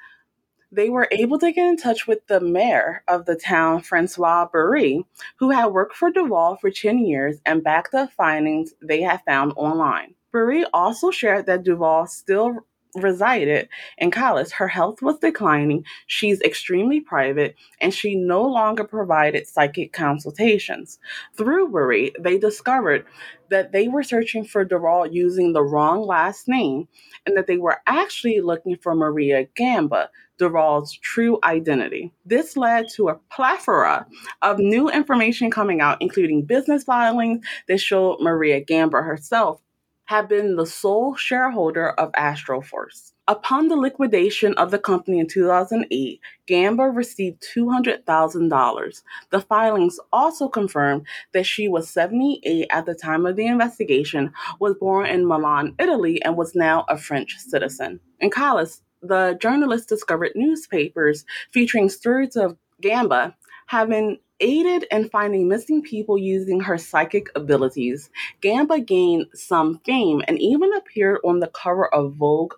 They 0.75 0.89
were 0.89 1.07
able 1.13 1.39
to 1.39 1.53
get 1.53 1.69
in 1.69 1.77
touch 1.77 2.07
with 2.07 2.27
the 2.29 2.41
mayor 2.41 3.05
of 3.07 3.27
the 3.27 3.37
town, 3.37 3.83
Francois 3.83 4.49
Barry, 4.51 5.05
who 5.37 5.51
had 5.51 5.67
worked 5.67 5.95
for 5.95 6.11
Duval 6.11 6.57
for 6.57 6.71
10 6.71 6.99
years 6.99 7.37
and 7.45 7.63
backed 7.63 7.93
up 7.93 8.11
findings 8.13 8.73
they 8.81 9.03
had 9.03 9.21
found 9.27 9.53
online. 9.57 10.15
Barry 10.33 10.65
also 10.73 11.11
shared 11.11 11.45
that 11.45 11.63
Duval 11.63 12.07
still 12.07 12.61
resided 12.95 13.69
in 13.99 14.11
Callas, 14.11 14.53
her 14.53 14.69
health 14.69 15.01
was 15.03 15.19
declining, 15.19 15.85
she's 16.07 16.41
extremely 16.43 17.01
private, 17.01 17.55
and 17.81 17.93
she 17.93 18.15
no 18.15 18.43
longer 18.43 18.85
provided 18.85 19.47
psychic 19.47 19.93
consultations. 19.93 20.99
Through 21.37 21.71
Worry, 21.71 22.13
they 22.19 22.39
discovered 22.39 23.07
that 23.49 23.73
they 23.73 23.89
were 23.89 24.03
searching 24.03 24.45
for 24.45 24.65
Duval 24.65 25.13
using 25.13 25.53
the 25.53 25.63
wrong 25.63 26.07
last 26.07 26.49
name 26.49 26.89
and 27.27 27.37
that 27.37 27.47
they 27.47 27.59
were 27.59 27.81
actually 27.87 28.41
looking 28.41 28.77
for 28.77 28.95
Maria 28.95 29.47
Gamba, 29.57 30.11
Duval's 30.39 30.93
true 31.03 31.39
identity. 31.45 32.13
This 32.25 32.57
led 32.57 32.89
to 32.95 33.09
a 33.09 33.19
plethora 33.31 34.07
of 34.41 34.59
new 34.59 34.89
information 34.89 35.51
coming 35.51 35.81
out, 35.81 35.99
including 36.01 36.47
business 36.47 36.85
filings 36.85 37.45
that 37.69 37.79
showed 37.79 38.21
Maria 38.21 38.61
Gamba 38.61 39.03
herself 39.03 39.61
had 40.07 40.29
been 40.29 40.57
the 40.57 40.67
sole 40.67 41.15
shareholder 41.15 41.91
of 41.91 42.13
Astroforce. 42.13 43.13
Upon 43.29 43.69
the 43.69 43.77
liquidation 43.77 44.53
of 44.55 44.71
the 44.71 44.79
company 44.79 45.19
in 45.21 45.29
2008, 45.29 46.21
Gamba 46.47 46.85
received 46.85 47.45
$200,000. 47.57 49.03
The 49.31 49.41
filings 49.41 49.99
also 50.13 50.49
confirmed 50.49 51.07
that 51.33 51.47
she 51.47 51.69
was 51.69 51.89
78 51.89 52.67
at 52.71 52.85
the 52.85 52.95
time 52.95 53.25
of 53.27 53.37
the 53.37 53.47
investigation, 53.47 54.33
was 54.59 54.75
born 54.75 55.07
in 55.07 55.27
Milan, 55.27 55.75
Italy, 55.79 56.21
and 56.23 56.37
was 56.37 56.55
now 56.55 56.85
a 56.89 56.99
French 56.99 57.39
citizen. 57.39 58.01
In 58.21 58.31
Callas, 58.31 58.83
the 59.03 59.39
journalist 59.41 59.89
discovered 59.89 60.33
newspapers 60.35 61.25
featuring 61.53 61.89
stories 61.89 62.37
of 62.37 62.57
Gamba 62.81 63.37
having 63.67 64.19
aided 64.43 64.85
in 64.91 65.09
finding 65.09 65.49
missing 65.49 65.81
people 65.81 66.19
using 66.19 66.61
her 66.61 66.77
psychic 66.77 67.29
abilities, 67.35 68.11
Gamba 68.43 68.81
gained 68.81 69.27
some 69.33 69.81
fame 69.87 70.23
and 70.29 70.39
even 70.39 70.75
appeared 70.75 71.21
on 71.25 71.41
the 71.41 71.47
cover 71.47 71.87
of 71.95 72.15
Vogue 72.15 72.55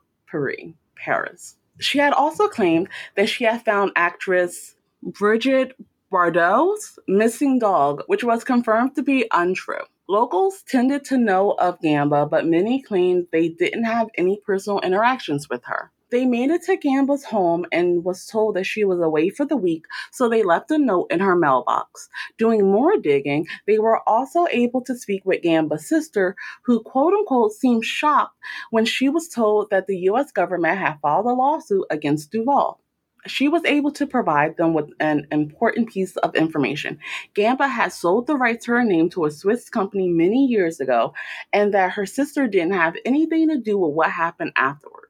Paris. 0.97 1.57
She 1.79 1.99
had 1.99 2.13
also 2.13 2.49
claimed 2.49 2.89
that 3.15 3.29
she 3.29 3.45
had 3.45 3.65
found 3.65 3.93
actress 3.95 4.75
Brigitte 5.03 5.77
Bardot's 6.11 6.99
missing 7.07 7.59
dog, 7.59 8.03
which 8.07 8.25
was 8.25 8.43
confirmed 8.43 8.95
to 8.97 9.03
be 9.03 9.29
untrue. 9.33 9.85
Locals 10.09 10.63
tended 10.69 11.05
to 11.07 11.19
know 11.19 11.53
of 11.53 11.81
Gamba, 11.81 12.27
but 12.27 12.47
many 12.47 12.83
claimed 12.83 13.27
they 13.33 13.49
didn't 13.49 13.85
have 13.85 14.09
any 14.17 14.41
personal 14.45 14.81
interactions 14.81 15.49
with 15.49 15.65
her. 15.65 15.91
They 16.15 16.27
made 16.27 16.51
it 16.51 16.63
to 16.67 16.77
Gamba's 16.77 17.25
home 17.25 17.67
and 17.73 18.05
was 18.05 18.25
told 18.25 18.55
that 18.55 18.67
she 18.67 18.85
was 18.85 19.01
away 19.01 19.31
for 19.31 19.45
the 19.45 19.57
week, 19.57 19.87
so 20.13 20.29
they 20.29 20.45
left 20.45 20.71
a 20.71 20.79
note 20.79 21.09
in 21.11 21.19
her 21.19 21.35
mailbox. 21.35 22.09
Doing 22.39 22.71
more 22.71 22.97
digging, 22.97 23.49
they 23.67 23.81
were 23.81 24.01
also 24.09 24.47
able 24.53 24.81
to 24.83 24.97
speak 24.97 25.25
with 25.25 25.43
Gamba's 25.43 25.89
sister, 25.89 26.37
who 26.67 26.85
quote 26.85 27.15
unquote 27.15 27.51
seemed 27.51 27.85
shocked 27.85 28.37
when 28.71 28.85
she 28.85 29.09
was 29.09 29.27
told 29.29 29.71
that 29.71 29.89
the 29.89 29.99
US 30.11 30.31
government 30.31 30.79
had 30.79 31.01
filed 31.03 31.27
a 31.27 31.31
lawsuit 31.31 31.85
against 31.91 32.31
Duval 32.31 32.81
she 33.27 33.49
was 33.49 33.65
able 33.65 33.91
to 33.91 34.07
provide 34.07 34.57
them 34.57 34.75
with 34.75 34.91
an 35.01 35.27
important 35.33 35.89
piece 35.91 36.17
of 36.19 36.35
information. 36.35 36.99
Gamba 37.35 37.67
had 37.69 37.93
sold 37.93 38.27
the 38.27 38.37
rights 38.37 38.67
to 38.67 38.73
her 38.73 38.85
name 38.85 39.09
to 39.11 39.25
a 39.25 39.31
Swiss 39.31 39.69
company 39.71 40.09
many 40.09 40.47
years 40.47 40.79
ago, 40.79 41.15
and 41.53 41.73
that 41.73 41.93
her 41.93 42.07
sister 42.07 42.47
didn't 42.47 42.75
have 42.75 42.97
anything 43.05 43.49
to 43.49 43.59
do 43.59 43.79
with 43.79 43.95
what 43.95 44.11
happened 44.11 44.53
afterwards. 44.57 45.04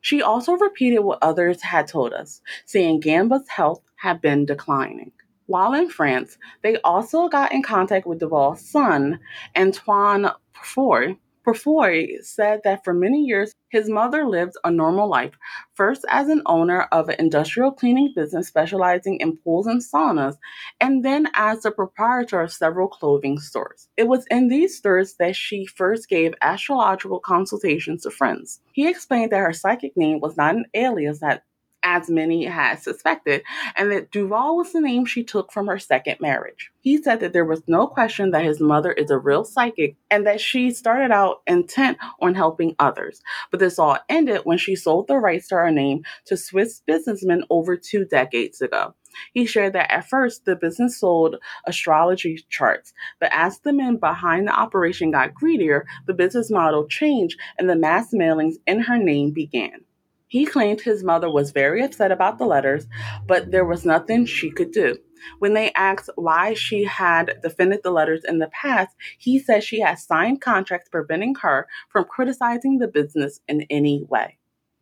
She 0.00 0.22
also 0.22 0.54
repeated 0.54 1.00
what 1.00 1.18
others 1.22 1.62
had 1.62 1.86
told 1.86 2.12
us, 2.12 2.40
saying 2.64 3.00
Gamba's 3.00 3.48
health 3.48 3.82
had 3.96 4.20
been 4.20 4.46
declining. 4.46 5.12
While 5.46 5.74
in 5.74 5.88
France, 5.90 6.38
they 6.62 6.76
also 6.78 7.28
got 7.28 7.52
in 7.52 7.62
contact 7.62 8.06
with 8.06 8.20
Duval's 8.20 8.60
son, 8.60 9.20
Antoine 9.56 10.30
Palfroy, 10.54 11.18
Palfroy 11.44 12.22
said 12.22 12.60
that 12.64 12.84
for 12.84 12.92
many 12.92 13.24
years 13.24 13.54
his 13.68 13.88
mother 13.88 14.26
lived 14.26 14.54
a 14.64 14.70
normal 14.70 15.08
life, 15.08 15.32
first 15.74 16.04
as 16.08 16.28
an 16.28 16.42
owner 16.46 16.82
of 16.92 17.08
an 17.08 17.16
industrial 17.18 17.72
cleaning 17.72 18.12
business 18.14 18.48
specializing 18.48 19.18
in 19.20 19.36
pools 19.38 19.66
and 19.66 19.80
saunas, 19.80 20.36
and 20.80 21.04
then 21.04 21.28
as 21.34 21.62
the 21.62 21.70
proprietor 21.70 22.40
of 22.40 22.52
several 22.52 22.88
clothing 22.88 23.38
stores. 23.38 23.88
It 23.96 24.08
was 24.08 24.26
in 24.30 24.48
these 24.48 24.76
stores 24.76 25.14
that 25.14 25.36
she 25.36 25.66
first 25.66 26.08
gave 26.08 26.34
astrological 26.42 27.20
consultations 27.20 28.02
to 28.02 28.10
friends. 28.10 28.60
He 28.72 28.88
explained 28.88 29.32
that 29.32 29.38
her 29.38 29.52
psychic 29.52 29.96
name 29.96 30.20
was 30.20 30.36
not 30.36 30.54
an 30.54 30.66
alias 30.74 31.20
that 31.20 31.44
as 31.82 32.10
many 32.10 32.44
had 32.44 32.82
suspected, 32.82 33.42
and 33.76 33.90
that 33.90 34.10
Duval 34.10 34.56
was 34.56 34.72
the 34.72 34.80
name 34.80 35.04
she 35.04 35.24
took 35.24 35.52
from 35.52 35.66
her 35.66 35.78
second 35.78 36.20
marriage. 36.20 36.70
He 36.80 37.02
said 37.02 37.20
that 37.20 37.32
there 37.32 37.44
was 37.44 37.62
no 37.66 37.86
question 37.86 38.30
that 38.30 38.44
his 38.44 38.60
mother 38.60 38.92
is 38.92 39.10
a 39.10 39.18
real 39.18 39.44
psychic 39.44 39.96
and 40.10 40.26
that 40.26 40.40
she 40.40 40.70
started 40.70 41.10
out 41.10 41.42
intent 41.46 41.98
on 42.20 42.34
helping 42.34 42.74
others. 42.78 43.22
But 43.50 43.60
this 43.60 43.78
all 43.78 43.98
ended 44.08 44.42
when 44.44 44.58
she 44.58 44.76
sold 44.76 45.08
the 45.08 45.16
rights 45.16 45.48
to 45.48 45.56
her 45.56 45.70
name 45.70 46.04
to 46.26 46.36
Swiss 46.36 46.80
businessmen 46.86 47.44
over 47.50 47.76
two 47.76 48.04
decades 48.04 48.60
ago. 48.60 48.94
He 49.32 49.44
shared 49.44 49.72
that 49.72 49.92
at 49.92 50.08
first 50.08 50.44
the 50.44 50.56
business 50.56 51.00
sold 51.00 51.36
astrology 51.66 52.44
charts, 52.48 52.92
but 53.18 53.30
as 53.32 53.58
the 53.58 53.72
men 53.72 53.96
behind 53.96 54.46
the 54.46 54.52
operation 54.52 55.10
got 55.10 55.34
greedier, 55.34 55.86
the 56.06 56.14
business 56.14 56.50
model 56.50 56.86
changed 56.86 57.38
and 57.58 57.68
the 57.68 57.76
mass 57.76 58.12
mailings 58.14 58.54
in 58.66 58.80
her 58.80 58.98
name 58.98 59.32
began. 59.32 59.84
He 60.30 60.46
claimed 60.46 60.80
his 60.80 61.02
mother 61.02 61.28
was 61.28 61.50
very 61.50 61.82
upset 61.82 62.12
about 62.12 62.38
the 62.38 62.46
letters, 62.46 62.86
but 63.26 63.50
there 63.50 63.64
was 63.64 63.84
nothing 63.84 64.26
she 64.26 64.48
could 64.52 64.70
do. 64.70 64.96
When 65.40 65.54
they 65.54 65.72
asked 65.72 66.08
why 66.14 66.54
she 66.54 66.84
had 66.84 67.40
defended 67.42 67.80
the 67.82 67.90
letters 67.90 68.22
in 68.24 68.38
the 68.38 68.46
past, 68.46 68.94
he 69.18 69.40
said 69.40 69.64
she 69.64 69.80
had 69.80 69.98
signed 69.98 70.40
contracts 70.40 70.88
preventing 70.88 71.34
her 71.42 71.66
from 71.88 72.04
criticizing 72.04 72.78
the 72.78 72.86
business 72.86 73.40
in 73.48 73.66
any 73.70 74.04
way. 74.04 74.38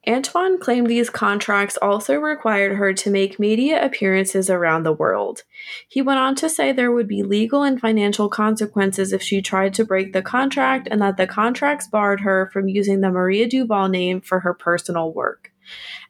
Antoine 0.06 0.58
claimed 0.58 0.86
these 0.86 1.10
contracts 1.10 1.76
also 1.82 2.14
required 2.14 2.76
her 2.76 2.94
to 2.94 3.10
make 3.10 3.38
media 3.38 3.84
appearances 3.84 4.48
around 4.48 4.84
the 4.84 4.92
world. 4.92 5.42
He 5.88 6.00
went 6.00 6.20
on 6.20 6.34
to 6.36 6.48
say 6.48 6.72
there 6.72 6.92
would 6.92 7.08
be 7.08 7.22
legal 7.22 7.62
and 7.62 7.80
financial 7.80 8.28
consequences 8.28 9.12
if 9.12 9.22
she 9.22 9.42
tried 9.42 9.74
to 9.74 9.84
break 9.84 10.12
the 10.12 10.22
contract 10.22 10.88
and 10.90 11.02
that 11.02 11.16
the 11.16 11.26
contracts 11.26 11.88
barred 11.88 12.20
her 12.20 12.48
from 12.52 12.68
using 12.68 13.00
the 13.00 13.10
Maria 13.10 13.48
Duval 13.48 13.88
name 13.88 14.20
for 14.20 14.40
her 14.40 14.54
personal 14.54 15.12
work. 15.12 15.52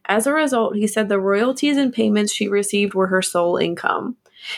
As 0.04 0.26
a 0.26 0.32
result, 0.32 0.76
he 0.76 0.86
said 0.86 1.08
the 1.08 1.18
royalties 1.18 1.76
and 1.76 1.92
payments 1.92 2.32
she 2.32 2.46
received 2.46 2.94
were 2.94 3.08
her 3.08 3.22
sole 3.22 3.56
income. 3.56 4.16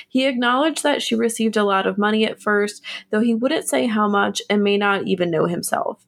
He 0.09 0.27
acknowledged 0.27 0.83
that 0.83 1.03
she 1.03 1.15
received 1.15 1.57
a 1.57 1.65
lot 1.65 1.87
of 1.87 1.97
money 1.97 2.27
at 2.27 2.43
first, 2.43 2.83
though 3.11 3.21
he 3.21 3.35
wouldn't 3.35 3.69
say 3.69 3.87
how 3.87 4.07
much 4.09 4.43
and 4.51 4.63
may 4.63 4.77
not 4.77 5.07
even 5.07 5.31
know 5.31 5.47
himself 5.47 6.05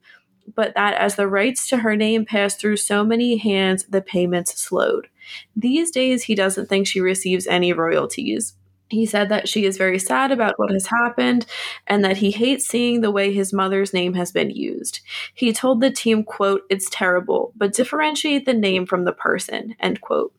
but 0.55 0.75
that 0.75 0.95
as 0.95 1.17
the 1.17 1.29
rights 1.29 1.69
to 1.69 1.79
her 1.79 1.97
name 1.97 2.25
passed 2.25 2.61
through 2.61 2.77
so 2.77 3.05
many 3.05 3.37
hands, 3.37 3.85
the 3.85 4.03
payments 4.03 4.61
slowed. 4.61 5.09
These 5.57 5.91
days, 5.91 6.25
he 6.25 6.35
doesn't 6.35 6.69
think 6.69 6.87
she 6.87 7.01
receives 7.01 7.47
any 7.47 7.73
royalties. 7.73 8.55
He 8.93 9.07
said 9.07 9.31
that 9.31 9.49
she 9.49 9.65
is 9.65 9.79
very 9.79 9.99
sad 9.99 10.31
about 10.31 10.59
what 10.59 10.71
has 10.71 10.89
happened 10.89 11.47
and 11.87 12.05
that 12.05 12.19
he 12.19 12.31
hates 12.31 12.67
seeing 12.67 13.01
the 13.01 13.11
way 13.11 13.33
his 13.33 13.51
mother's 13.51 13.95
name 13.95 14.13
has 14.15 14.31
been 14.31 14.51
used. 14.51 15.01
He 15.33 15.53
told 15.55 15.81
the 15.81 15.91
team, 15.91 16.25
quote, 16.25 16.63
it's 16.69 16.91
terrible, 16.91 17.55
but 17.57 17.73
differentiate 17.73 18.45
the 18.45 18.53
name 18.53 18.85
from 18.85 19.05
the 19.05 19.13
person, 19.13 19.75
end 19.81 20.03
quote. 20.03 20.35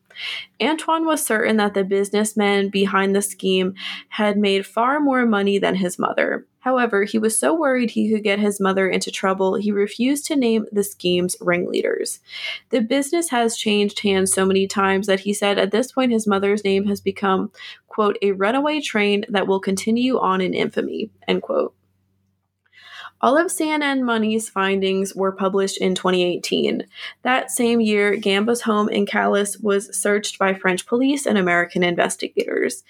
Antoine 0.62 1.04
was 1.04 1.26
certain 1.26 1.56
that 1.56 1.74
the 1.74 1.82
businessman 1.82 2.68
behind 2.68 3.16
the 3.16 3.22
scheme 3.22 3.74
had 4.10 4.38
made 4.38 4.64
far 4.64 5.00
more 5.00 5.26
money 5.26 5.58
than 5.58 5.74
his 5.74 5.98
mother. 5.98 6.46
However, 6.64 7.04
he 7.04 7.18
was 7.18 7.38
so 7.38 7.54
worried 7.54 7.90
he 7.90 8.10
could 8.10 8.24
get 8.24 8.38
his 8.38 8.58
mother 8.58 8.88
into 8.88 9.10
trouble, 9.10 9.56
he 9.56 9.70
refused 9.70 10.24
to 10.26 10.34
name 10.34 10.64
the 10.72 10.82
scheme's 10.82 11.36
ringleaders. 11.38 12.20
The 12.70 12.80
business 12.80 13.28
has 13.28 13.58
changed 13.58 14.00
hands 14.00 14.32
so 14.32 14.46
many 14.46 14.66
times 14.66 15.06
that 15.06 15.20
he 15.20 15.34
said 15.34 15.58
at 15.58 15.72
this 15.72 15.92
point 15.92 16.10
his 16.10 16.26
mother's 16.26 16.64
name 16.64 16.86
has 16.86 17.02
become, 17.02 17.52
quote, 17.86 18.16
a 18.22 18.32
runaway 18.32 18.80
train 18.80 19.26
that 19.28 19.46
will 19.46 19.60
continue 19.60 20.18
on 20.18 20.40
in 20.40 20.54
infamy, 20.54 21.10
end 21.28 21.42
quote. 21.42 21.74
All 23.20 23.36
of 23.36 23.48
CNN 23.48 24.02
Money's 24.02 24.48
findings 24.48 25.14
were 25.14 25.32
published 25.32 25.76
in 25.76 25.94
2018. 25.94 26.86
That 27.24 27.50
same 27.50 27.82
year, 27.82 28.16
Gamba's 28.16 28.62
home 28.62 28.88
in 28.88 29.04
Callas 29.04 29.58
was 29.58 29.94
searched 29.94 30.38
by 30.38 30.54
French 30.54 30.86
police 30.86 31.26
and 31.26 31.36
American 31.36 31.82
investigators. 31.82 32.84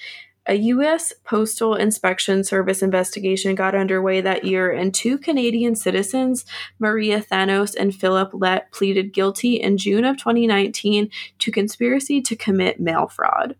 A 0.46 0.54
U.S. 0.54 1.14
Postal 1.24 1.74
Inspection 1.74 2.44
Service 2.44 2.82
investigation 2.82 3.54
got 3.54 3.74
underway 3.74 4.20
that 4.20 4.44
year, 4.44 4.70
and 4.70 4.92
two 4.92 5.16
Canadian 5.16 5.74
citizens, 5.74 6.44
Maria 6.78 7.22
Thanos 7.22 7.74
and 7.74 7.94
Philip 7.94 8.30
Lett, 8.34 8.70
pleaded 8.70 9.14
guilty 9.14 9.54
in 9.54 9.78
June 9.78 10.04
of 10.04 10.18
2019 10.18 11.10
to 11.38 11.50
conspiracy 11.50 12.20
to 12.20 12.36
commit 12.36 12.78
mail 12.78 13.06
fraud. 13.06 13.56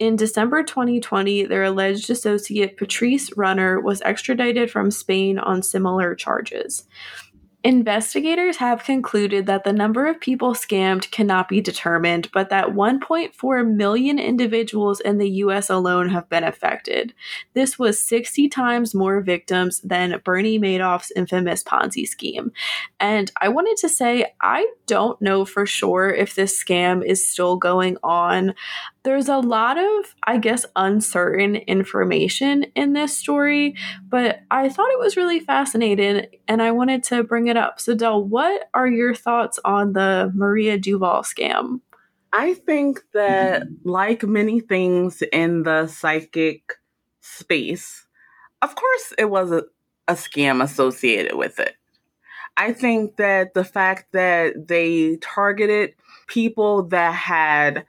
In 0.00 0.16
December 0.16 0.64
2020, 0.64 1.44
their 1.44 1.62
alleged 1.62 2.10
associate 2.10 2.76
Patrice 2.76 3.34
Runner 3.36 3.80
was 3.80 4.02
extradited 4.02 4.72
from 4.72 4.90
Spain 4.90 5.38
on 5.38 5.62
similar 5.62 6.16
charges. 6.16 6.88
Investigators 7.64 8.58
have 8.58 8.84
concluded 8.84 9.46
that 9.46 9.64
the 9.64 9.72
number 9.72 10.06
of 10.06 10.20
people 10.20 10.52
scammed 10.52 11.10
cannot 11.10 11.48
be 11.48 11.62
determined, 11.62 12.30
but 12.30 12.50
that 12.50 12.66
1.4 12.66 13.74
million 13.74 14.18
individuals 14.18 15.00
in 15.00 15.16
the 15.16 15.30
US 15.30 15.70
alone 15.70 16.10
have 16.10 16.28
been 16.28 16.44
affected. 16.44 17.14
This 17.54 17.78
was 17.78 18.04
60 18.04 18.50
times 18.50 18.94
more 18.94 19.22
victims 19.22 19.80
than 19.80 20.20
Bernie 20.22 20.58
Madoff's 20.58 21.10
infamous 21.16 21.64
Ponzi 21.64 22.06
scheme. 22.06 22.52
And 23.00 23.32
I 23.40 23.48
wanted 23.48 23.78
to 23.78 23.88
say, 23.88 24.26
I 24.42 24.70
don't 24.86 25.20
know 25.22 25.46
for 25.46 25.64
sure 25.64 26.10
if 26.10 26.34
this 26.34 26.62
scam 26.62 27.02
is 27.02 27.26
still 27.26 27.56
going 27.56 27.96
on 28.02 28.54
there's 29.04 29.28
a 29.28 29.36
lot 29.36 29.76
of, 29.76 30.14
I 30.24 30.38
guess, 30.38 30.64
uncertain 30.74 31.56
information 31.56 32.64
in 32.74 32.94
this 32.94 33.16
story, 33.16 33.76
but 34.08 34.40
I 34.50 34.70
thought 34.70 34.90
it 34.90 34.98
was 34.98 35.16
really 35.16 35.40
fascinating 35.40 36.26
and 36.48 36.62
I 36.62 36.70
wanted 36.70 37.04
to 37.04 37.22
bring 37.22 37.48
it 37.48 37.56
up. 37.56 37.80
So, 37.80 37.94
Del, 37.94 38.24
what 38.24 38.68
are 38.72 38.88
your 38.88 39.14
thoughts 39.14 39.58
on 39.64 39.92
the 39.92 40.32
Maria 40.34 40.78
Duval 40.78 41.22
scam? 41.22 41.80
I 42.32 42.54
think 42.54 43.02
that, 43.12 43.64
like 43.84 44.24
many 44.24 44.58
things 44.60 45.22
in 45.32 45.62
the 45.62 45.86
psychic 45.86 46.72
space, 47.20 48.06
of 48.62 48.74
course, 48.74 49.12
it 49.18 49.26
was 49.26 49.52
a, 49.52 49.64
a 50.08 50.14
scam 50.14 50.62
associated 50.62 51.36
with 51.36 51.60
it. 51.60 51.76
I 52.56 52.72
think 52.72 53.16
that 53.16 53.52
the 53.52 53.64
fact 53.64 54.12
that 54.12 54.68
they 54.68 55.16
targeted 55.16 55.94
people 56.26 56.84
that 56.84 57.12
had 57.12 57.84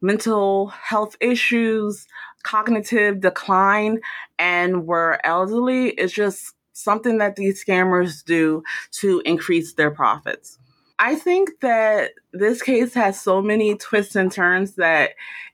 mental 0.00 0.68
health 0.68 1.16
issues, 1.20 2.06
cognitive 2.42 3.20
decline, 3.20 4.00
and 4.38 4.86
were 4.86 5.20
elderly 5.24 5.88
is 5.90 6.12
just 6.12 6.54
something 6.72 7.18
that 7.18 7.36
these 7.36 7.64
scammers 7.64 8.24
do 8.24 8.62
to 8.92 9.20
increase 9.24 9.74
their 9.74 9.90
profits. 9.90 10.58
I 11.00 11.14
think 11.14 11.60
that 11.60 12.12
this 12.32 12.62
case 12.62 12.94
has 12.94 13.20
so 13.20 13.40
many 13.40 13.76
twists 13.76 14.16
and 14.16 14.32
turns 14.32 14.74
that 14.76 15.10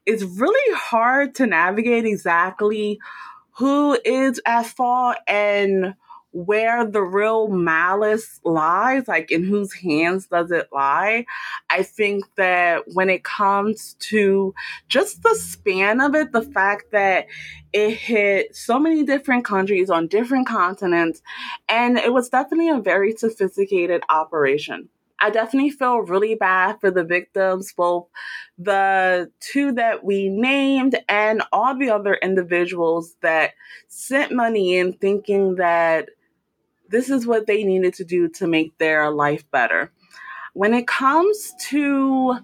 it's 0.07 0.23
really 0.23 0.77
hard 0.77 1.35
to 1.37 1.47
navigate 1.47 2.07
exactly 2.07 2.99
who 3.57 3.99
is 4.05 4.41
at 4.47 4.67
fault 4.67 5.17
and 5.29 5.95
where 6.35 6.85
the 6.85 7.01
real 7.01 7.47
malice 7.47 8.41
lies, 8.45 9.07
like 9.07 9.31
in 9.31 9.45
whose 9.45 9.73
hands 9.73 10.27
does 10.27 10.51
it 10.51 10.69
lie. 10.73 11.25
I 11.71 11.85
think 11.85 12.25
that 12.35 12.83
when 12.93 13.09
it 13.09 13.23
comes 13.23 13.95
to 14.11 14.53
just 14.89 15.23
the 15.23 15.37
span 15.37 16.01
of 16.01 16.17
it, 16.17 16.33
the 16.33 16.43
fact 16.43 16.91
that 16.91 17.27
it 17.73 17.91
hit 17.91 18.55
so 18.55 18.81
many 18.81 19.05
different 19.05 19.45
countries 19.45 19.91
on 19.91 20.09
different 20.09 20.49
continents, 20.49 21.23
and 21.69 21.99
it 21.99 22.13
was 22.13 22.29
definitely 22.29 22.69
a 22.69 22.81
very 22.81 23.13
sophisticated 23.13 24.03
operation. 24.09 24.89
I 25.21 25.31
definitely 25.31 25.71
feel 25.71 25.99
really 25.99 26.35
bad 26.35 26.81
for 26.81 26.91
the 26.91 27.05
victims, 27.05 27.73
both 27.73 28.09
the 28.59 29.31
two 29.41 29.73
that 29.73 30.05
we 30.05 30.29
named 30.29 30.97
and 31.09 31.43
all 31.53 31.79
the 31.79 31.91
other 31.91 32.15
individuals 32.15 33.15
that 33.23 33.53
sent 33.87 34.33
money 34.33 34.77
in 34.77 34.93
thinking 34.93 35.55
that 35.55 36.11
this 36.89 37.11
is 37.11 37.27
what 37.27 37.47
they 37.47 37.65
needed 37.65 37.95
to 37.95 38.05
do 38.05 38.29
to 38.31 38.47
make 38.47 38.77
their 38.79 39.11
life 39.11 39.49
better. 39.51 39.93
When 40.53 40.75
it 40.75 40.87
comes 40.87 41.53
to 41.71 42.39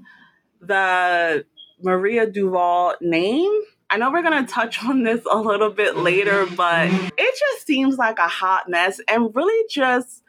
the 0.61 1.45
Maria 1.81 2.27
Duval 2.31 2.95
name, 3.01 3.53
I 3.89 3.97
know 3.97 4.11
we're 4.11 4.23
going 4.23 4.45
to 4.45 4.53
touch 4.53 4.85
on 4.85 5.03
this 5.03 5.21
a 5.31 5.37
little 5.37 5.71
bit 5.71 5.97
later, 5.97 6.47
but 6.47 6.89
it 6.91 7.39
just 7.39 7.67
seems 7.67 7.97
like 7.97 8.19
a 8.19 8.29
hot 8.29 8.69
mess 8.69 9.01
and 9.09 9.35
really 9.35 9.67
just 9.69 10.20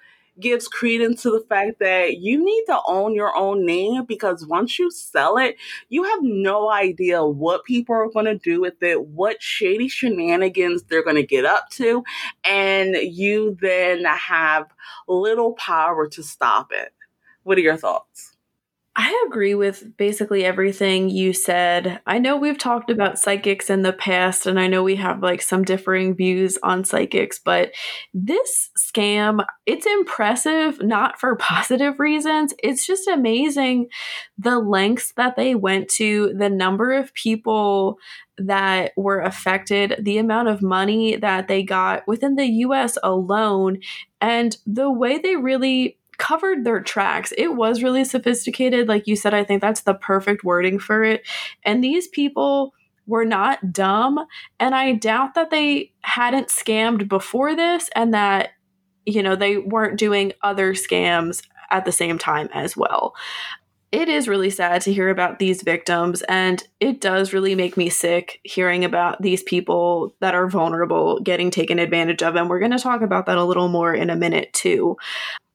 gives 0.41 0.67
credence 0.67 1.23
to 1.23 1.31
the 1.31 1.45
fact 1.47 1.79
that 1.79 2.17
you 2.17 2.43
need 2.43 2.65
to 2.65 2.79
own 2.87 3.15
your 3.15 3.35
own 3.35 3.65
name 3.65 4.05
because 4.05 4.45
once 4.45 4.79
you 4.79 4.91
sell 4.91 5.37
it, 5.37 5.57
you 5.89 6.03
have 6.03 6.19
no 6.23 6.71
idea 6.71 7.25
what 7.25 7.63
people 7.65 7.95
are 7.95 8.09
going 8.09 8.25
to 8.25 8.37
do 8.37 8.61
with 8.61 8.81
it, 8.83 9.05
what 9.07 9.41
shady 9.41 9.87
shenanigans 9.87 10.83
they're 10.83 11.03
going 11.03 11.15
to 11.15 11.23
get 11.25 11.45
up 11.45 11.69
to, 11.71 12.03
and 12.43 12.95
you 12.95 13.57
then 13.61 14.03
have 14.05 14.67
little 15.07 15.53
power 15.53 16.07
to 16.07 16.23
stop 16.23 16.71
it. 16.71 16.93
What 17.43 17.57
are 17.57 17.61
your 17.61 17.77
thoughts? 17.77 18.30
I 19.03 19.25
agree 19.27 19.55
with 19.55 19.97
basically 19.97 20.45
everything 20.45 21.09
you 21.09 21.33
said. 21.33 21.99
I 22.05 22.19
know 22.19 22.37
we've 22.37 22.59
talked 22.59 22.91
about 22.91 23.17
psychics 23.17 23.67
in 23.67 23.81
the 23.81 23.93
past, 23.93 24.45
and 24.45 24.59
I 24.59 24.67
know 24.67 24.83
we 24.83 24.95
have 24.97 25.23
like 25.23 25.41
some 25.41 25.63
differing 25.63 26.15
views 26.15 26.59
on 26.61 26.83
psychics, 26.83 27.39
but 27.39 27.71
this 28.13 28.69
scam, 28.77 29.43
it's 29.65 29.87
impressive, 29.87 30.83
not 30.83 31.19
for 31.19 31.35
positive 31.39 31.99
reasons. 31.99 32.53
It's 32.61 32.85
just 32.85 33.07
amazing 33.07 33.87
the 34.37 34.59
lengths 34.59 35.13
that 35.17 35.35
they 35.35 35.55
went 35.55 35.89
to, 35.93 36.35
the 36.37 36.49
number 36.51 36.93
of 36.93 37.11
people 37.15 37.97
that 38.37 38.91
were 38.95 39.21
affected, 39.21 39.95
the 39.99 40.19
amount 40.19 40.47
of 40.47 40.61
money 40.61 41.15
that 41.15 41.47
they 41.47 41.63
got 41.63 42.07
within 42.07 42.35
the 42.35 42.45
US 42.45 42.99
alone, 43.01 43.79
and 44.19 44.55
the 44.67 44.91
way 44.91 45.17
they 45.17 45.37
really 45.37 45.97
covered 46.21 46.63
their 46.63 46.79
tracks. 46.79 47.33
It 47.35 47.55
was 47.55 47.81
really 47.81 48.05
sophisticated. 48.05 48.87
Like 48.87 49.07
you 49.07 49.15
said, 49.15 49.33
I 49.33 49.43
think 49.43 49.59
that's 49.59 49.81
the 49.81 49.95
perfect 49.95 50.43
wording 50.43 50.77
for 50.77 51.03
it. 51.03 51.27
And 51.63 51.83
these 51.83 52.07
people 52.07 52.75
were 53.07 53.25
not 53.25 53.73
dumb. 53.73 54.19
And 54.59 54.75
I 54.75 54.93
doubt 54.93 55.33
that 55.33 55.49
they 55.49 55.91
hadn't 56.01 56.49
scammed 56.49 57.09
before 57.09 57.55
this 57.55 57.89
and 57.95 58.13
that, 58.13 58.51
you 59.03 59.23
know, 59.23 59.35
they 59.35 59.57
weren't 59.57 59.97
doing 59.97 60.31
other 60.43 60.73
scams 60.73 61.41
at 61.71 61.85
the 61.85 61.91
same 61.91 62.19
time 62.19 62.49
as 62.53 62.77
well. 62.77 63.15
It 63.91 64.07
is 64.07 64.27
really 64.27 64.51
sad 64.51 64.83
to 64.83 64.93
hear 64.93 65.09
about 65.09 65.39
these 65.39 65.63
victims, 65.63 66.21
and 66.29 66.65
it 66.79 67.01
does 67.01 67.33
really 67.33 67.55
make 67.55 67.75
me 67.75 67.89
sick 67.89 68.39
hearing 68.43 68.85
about 68.85 69.21
these 69.21 69.43
people 69.43 70.15
that 70.21 70.33
are 70.33 70.47
vulnerable 70.47 71.19
getting 71.19 71.51
taken 71.51 71.77
advantage 71.77 72.23
of. 72.23 72.37
And 72.37 72.49
we're 72.49 72.59
going 72.59 72.71
to 72.71 72.79
talk 72.79 73.01
about 73.01 73.25
that 73.25 73.37
a 73.37 73.43
little 73.43 73.67
more 73.67 73.93
in 73.93 74.09
a 74.09 74.15
minute, 74.15 74.53
too. 74.53 74.95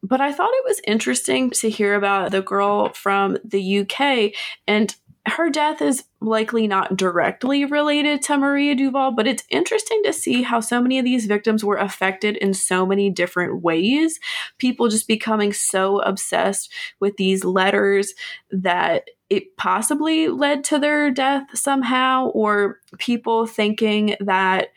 But 0.06 0.20
I 0.20 0.32
thought 0.32 0.50
it 0.52 0.64
was 0.64 0.80
interesting 0.86 1.50
to 1.50 1.68
hear 1.68 1.94
about 1.94 2.30
the 2.30 2.42
girl 2.42 2.90
from 2.90 3.38
the 3.44 3.80
UK 3.80 4.32
and 4.66 4.94
her 5.26 5.50
death 5.50 5.82
is 5.82 6.04
likely 6.20 6.68
not 6.68 6.96
directly 6.96 7.64
related 7.64 8.22
to 8.22 8.36
Maria 8.36 8.76
Duval, 8.76 9.10
but 9.10 9.26
it's 9.26 9.42
interesting 9.50 10.00
to 10.04 10.12
see 10.12 10.42
how 10.42 10.60
so 10.60 10.80
many 10.80 11.00
of 11.00 11.04
these 11.04 11.26
victims 11.26 11.64
were 11.64 11.76
affected 11.76 12.36
in 12.36 12.54
so 12.54 12.86
many 12.86 13.10
different 13.10 13.60
ways. 13.62 14.20
People 14.58 14.88
just 14.88 15.08
becoming 15.08 15.52
so 15.52 16.00
obsessed 16.00 16.72
with 17.00 17.16
these 17.16 17.44
letters 17.44 18.14
that 18.50 19.08
it 19.28 19.56
possibly 19.56 20.28
led 20.28 20.62
to 20.62 20.78
their 20.78 21.10
death 21.10 21.46
somehow, 21.54 22.28
or 22.28 22.78
people 22.98 23.46
thinking 23.46 24.14
that 24.20 24.68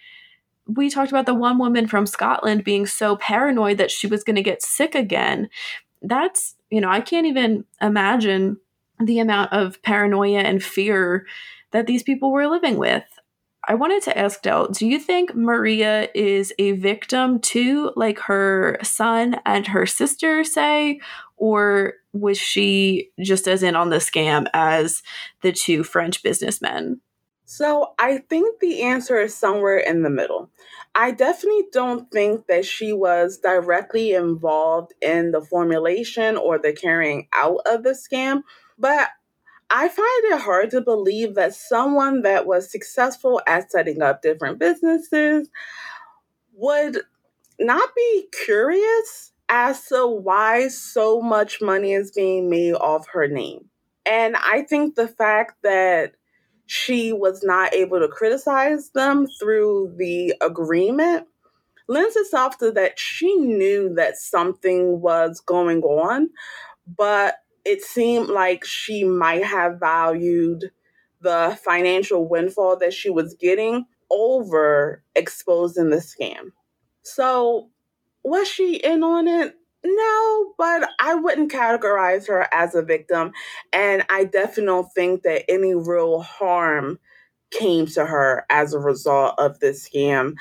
we 0.75 0.89
talked 0.89 1.11
about 1.11 1.25
the 1.25 1.33
one 1.33 1.57
woman 1.57 1.87
from 1.87 2.05
Scotland 2.05 2.63
being 2.63 2.85
so 2.85 3.15
paranoid 3.15 3.77
that 3.77 3.91
she 3.91 4.07
was 4.07 4.23
going 4.23 4.35
to 4.35 4.43
get 4.43 4.61
sick 4.61 4.95
again. 4.95 5.49
That's, 6.01 6.55
you 6.69 6.81
know, 6.81 6.89
I 6.89 7.01
can't 7.01 7.27
even 7.27 7.65
imagine 7.81 8.57
the 9.03 9.19
amount 9.19 9.53
of 9.53 9.81
paranoia 9.81 10.39
and 10.39 10.63
fear 10.63 11.25
that 11.71 11.87
these 11.87 12.03
people 12.03 12.31
were 12.31 12.47
living 12.47 12.77
with. 12.77 13.03
I 13.67 13.75
wanted 13.75 14.01
to 14.03 14.17
ask 14.17 14.41
Del, 14.41 14.67
do 14.69 14.87
you 14.87 14.99
think 14.99 15.35
Maria 15.35 16.09
is 16.15 16.53
a 16.57 16.71
victim 16.73 17.39
too, 17.39 17.91
like 17.95 18.19
her 18.19 18.79
son 18.83 19.35
and 19.45 19.67
her 19.67 19.85
sister 19.85 20.43
say? 20.43 20.99
Or 21.37 21.93
was 22.13 22.37
she 22.37 23.09
just 23.21 23.47
as 23.47 23.61
in 23.61 23.75
on 23.75 23.89
the 23.89 23.97
scam 23.97 24.47
as 24.53 25.03
the 25.41 25.51
two 25.51 25.83
French 25.83 26.23
businessmen? 26.23 27.01
So 27.51 27.95
I 27.97 28.19
think 28.19 28.59
the 28.59 28.83
answer 28.83 29.17
is 29.17 29.35
somewhere 29.35 29.79
in 29.79 30.03
the 30.03 30.09
middle. 30.11 30.51
I 30.93 31.09
definitely 31.09 31.65
don't 31.71 32.11
think 32.11 32.45
that 32.45 32.63
she 32.63 32.93
was 32.93 33.39
directly 33.39 34.13
involved 34.13 34.93
in 35.01 35.31
the 35.31 35.41
formulation 35.41 36.37
or 36.37 36.59
the 36.59 36.73
carrying 36.73 37.27
out 37.33 37.61
of 37.65 37.81
the 37.81 37.97
scam, 37.97 38.43
but 38.77 39.09
I 39.71 39.87
find 39.87 40.25
it 40.25 40.41
hard 40.41 40.69
to 40.69 40.81
believe 40.81 41.33
that 41.35 41.55
someone 41.55 42.21
that 42.21 42.45
was 42.45 42.71
successful 42.71 43.41
at 43.47 43.71
setting 43.71 44.03
up 44.03 44.21
different 44.21 44.59
businesses 44.59 45.49
would 46.53 46.99
not 47.59 47.89
be 47.95 48.27
curious 48.45 49.33
as 49.49 49.85
to 49.85 50.05
why 50.05 50.67
so 50.67 51.19
much 51.19 51.63
money 51.63 51.93
is 51.93 52.11
being 52.11 52.47
made 52.47 52.75
off 52.75 53.07
her 53.13 53.27
name. 53.27 53.69
And 54.05 54.35
I 54.35 54.61
think 54.61 54.93
the 54.93 55.07
fact 55.07 55.55
that 55.63 56.13
she 56.71 57.11
was 57.11 57.43
not 57.43 57.73
able 57.73 57.99
to 57.99 58.07
criticize 58.07 58.91
them 58.91 59.25
through 59.39 59.91
the 59.97 60.35
agreement 60.41 61.25
lends 61.89 62.15
itself 62.15 62.57
to 62.59 62.71
that 62.71 62.99
she 62.99 63.35
knew 63.35 63.93
that 63.95 64.15
something 64.15 65.01
was 65.01 65.41
going 65.41 65.81
on, 65.81 66.29
but 66.97 67.37
it 67.65 67.81
seemed 67.81 68.29
like 68.29 68.63
she 68.63 69.03
might 69.03 69.43
have 69.43 69.79
valued 69.79 70.71
the 71.21 71.57
financial 71.65 72.29
windfall 72.29 72.77
that 72.77 72.93
she 72.93 73.09
was 73.09 73.35
getting 73.39 73.85
over 74.11 75.03
exposing 75.15 75.89
the 75.89 75.97
scam. 75.97 76.51
So, 77.01 77.69
was 78.23 78.47
she 78.47 78.75
in 78.75 79.03
on 79.03 79.27
it? 79.27 79.55
No, 79.83 80.53
but 80.57 80.89
I 80.99 81.15
wouldn't 81.15 81.51
categorize 81.51 82.27
her 82.27 82.47
as 82.53 82.75
a 82.75 82.81
victim. 82.81 83.31
And 83.71 84.03
I 84.09 84.25
definitely 84.25 84.65
don't 84.65 84.93
think 84.93 85.23
that 85.23 85.49
any 85.49 85.73
real 85.73 86.21
harm 86.21 86.99
came 87.51 87.87
to 87.87 88.05
her 88.05 88.45
as 88.49 88.73
a 88.73 88.79
result 88.79 89.35
of 89.37 89.59
this 89.59 89.87
scam, 89.87 90.35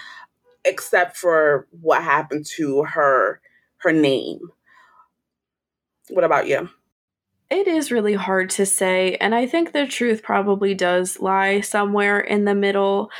except 0.64 1.16
for 1.16 1.66
what 1.81 2.03
happened 2.03 2.46
to 2.57 2.83
her 2.85 3.40
her 3.79 3.92
name. 3.92 4.40
What 6.11 6.24
about 6.24 6.48
you? 6.48 6.68
It 7.51 7.66
is 7.66 7.92
really 7.92 8.14
hard 8.14 8.51
to 8.51 8.66
say, 8.66 9.16
and 9.20 9.35
I 9.35 9.46
think 9.46 9.72
the 9.72 9.87
truth 9.87 10.22
probably 10.22 10.74
does 10.74 11.20
lie 11.20 11.61
somewhere 11.62 12.20
in 12.20 12.44
the 12.44 12.55
middle. 12.55 13.11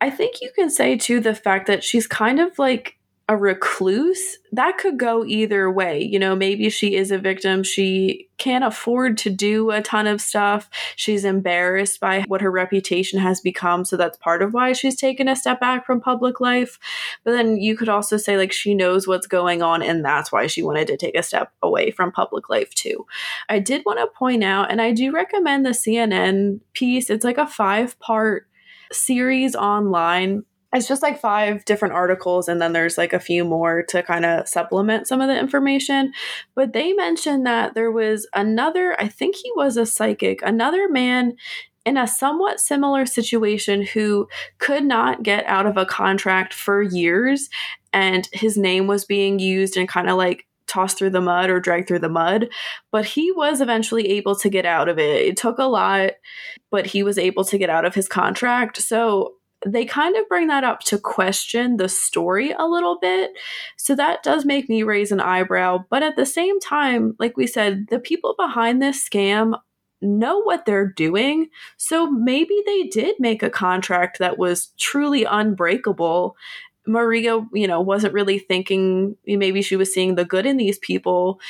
I 0.00 0.10
think 0.10 0.40
you 0.40 0.50
can 0.54 0.70
say 0.70 0.96
too 0.96 1.20
the 1.20 1.34
fact 1.34 1.66
that 1.68 1.84
she's 1.84 2.06
kind 2.06 2.40
of 2.40 2.58
like 2.58 2.97
a 3.28 3.36
recluse, 3.36 4.38
that 4.52 4.78
could 4.78 4.98
go 4.98 5.22
either 5.22 5.70
way. 5.70 6.02
You 6.02 6.18
know, 6.18 6.34
maybe 6.34 6.70
she 6.70 6.94
is 6.94 7.10
a 7.10 7.18
victim. 7.18 7.62
She 7.62 8.26
can't 8.38 8.64
afford 8.64 9.18
to 9.18 9.30
do 9.30 9.70
a 9.70 9.82
ton 9.82 10.06
of 10.06 10.22
stuff. 10.22 10.70
She's 10.96 11.26
embarrassed 11.26 12.00
by 12.00 12.22
what 12.22 12.40
her 12.40 12.50
reputation 12.50 13.18
has 13.18 13.42
become. 13.42 13.84
So 13.84 13.98
that's 13.98 14.16
part 14.16 14.40
of 14.40 14.54
why 14.54 14.72
she's 14.72 14.96
taken 14.96 15.28
a 15.28 15.36
step 15.36 15.60
back 15.60 15.84
from 15.84 16.00
public 16.00 16.40
life. 16.40 16.78
But 17.22 17.32
then 17.32 17.58
you 17.58 17.76
could 17.76 17.90
also 17.90 18.16
say, 18.16 18.38
like, 18.38 18.52
she 18.52 18.74
knows 18.74 19.06
what's 19.06 19.26
going 19.26 19.60
on, 19.60 19.82
and 19.82 20.02
that's 20.02 20.32
why 20.32 20.46
she 20.46 20.62
wanted 20.62 20.86
to 20.86 20.96
take 20.96 21.16
a 21.16 21.22
step 21.22 21.52
away 21.62 21.90
from 21.90 22.10
public 22.10 22.48
life, 22.48 22.72
too. 22.72 23.06
I 23.50 23.58
did 23.58 23.82
want 23.84 23.98
to 23.98 24.06
point 24.06 24.42
out, 24.42 24.70
and 24.70 24.80
I 24.80 24.92
do 24.92 25.12
recommend 25.12 25.66
the 25.66 25.70
CNN 25.70 26.60
piece. 26.72 27.10
It's 27.10 27.24
like 27.24 27.38
a 27.38 27.46
five 27.46 27.98
part 27.98 28.46
series 28.90 29.54
online 29.54 30.44
it's 30.74 30.88
just 30.88 31.02
like 31.02 31.20
five 31.20 31.64
different 31.64 31.94
articles 31.94 32.48
and 32.48 32.60
then 32.60 32.72
there's 32.72 32.98
like 32.98 33.12
a 33.12 33.20
few 33.20 33.44
more 33.44 33.82
to 33.84 34.02
kind 34.02 34.24
of 34.24 34.46
supplement 34.46 35.06
some 35.06 35.20
of 35.20 35.28
the 35.28 35.38
information. 35.38 36.12
But 36.54 36.72
they 36.72 36.92
mentioned 36.92 37.46
that 37.46 37.74
there 37.74 37.90
was 37.90 38.26
another 38.34 39.00
i 39.00 39.08
think 39.08 39.36
he 39.36 39.50
was 39.56 39.76
a 39.76 39.86
psychic 39.86 40.40
another 40.42 40.88
man 40.88 41.36
in 41.86 41.96
a 41.96 42.06
somewhat 42.06 42.60
similar 42.60 43.06
situation 43.06 43.82
who 43.82 44.28
could 44.58 44.84
not 44.84 45.22
get 45.22 45.44
out 45.46 45.64
of 45.64 45.76
a 45.76 45.86
contract 45.86 46.52
for 46.52 46.82
years 46.82 47.48
and 47.92 48.28
his 48.32 48.58
name 48.58 48.86
was 48.86 49.06
being 49.06 49.38
used 49.38 49.76
and 49.76 49.88
kind 49.88 50.10
of 50.10 50.18
like 50.18 50.46
tossed 50.66 50.98
through 50.98 51.08
the 51.08 51.20
mud 51.20 51.48
or 51.48 51.58
dragged 51.58 51.88
through 51.88 51.98
the 51.98 52.10
mud. 52.10 52.50
But 52.92 53.06
he 53.06 53.32
was 53.32 53.62
eventually 53.62 54.10
able 54.10 54.36
to 54.36 54.50
get 54.50 54.66
out 54.66 54.90
of 54.90 54.98
it. 54.98 55.22
It 55.22 55.38
took 55.38 55.56
a 55.58 55.64
lot 55.64 56.10
but 56.70 56.86
he 56.86 57.02
was 57.02 57.18
able 57.18 57.44
to 57.44 57.58
get 57.58 57.70
out 57.70 57.84
of 57.84 57.94
his 57.94 58.08
contract. 58.08 58.76
So 58.78 59.34
they 59.66 59.84
kind 59.84 60.16
of 60.16 60.28
bring 60.28 60.46
that 60.48 60.64
up 60.64 60.80
to 60.80 60.98
question 60.98 61.76
the 61.76 61.88
story 61.88 62.52
a 62.52 62.66
little 62.66 62.98
bit. 63.00 63.32
So 63.76 63.94
that 63.96 64.22
does 64.22 64.44
make 64.44 64.68
me 64.68 64.82
raise 64.82 65.10
an 65.10 65.20
eyebrow. 65.20 65.84
But 65.90 66.02
at 66.02 66.16
the 66.16 66.26
same 66.26 66.60
time, 66.60 67.16
like 67.18 67.36
we 67.36 67.46
said, 67.46 67.86
the 67.88 67.98
people 67.98 68.34
behind 68.38 68.80
this 68.80 69.06
scam 69.06 69.58
know 70.00 70.38
what 70.38 70.64
they're 70.64 70.86
doing. 70.86 71.48
So 71.76 72.08
maybe 72.08 72.62
they 72.66 72.84
did 72.84 73.16
make 73.18 73.42
a 73.42 73.50
contract 73.50 74.18
that 74.18 74.38
was 74.38 74.72
truly 74.78 75.24
unbreakable. 75.24 76.36
Maria, 76.86 77.44
you 77.52 77.66
know, 77.66 77.80
wasn't 77.80 78.14
really 78.14 78.38
thinking, 78.38 79.16
maybe 79.26 79.60
she 79.60 79.76
was 79.76 79.92
seeing 79.92 80.14
the 80.14 80.24
good 80.24 80.46
in 80.46 80.56
these 80.56 80.78
people 80.78 81.40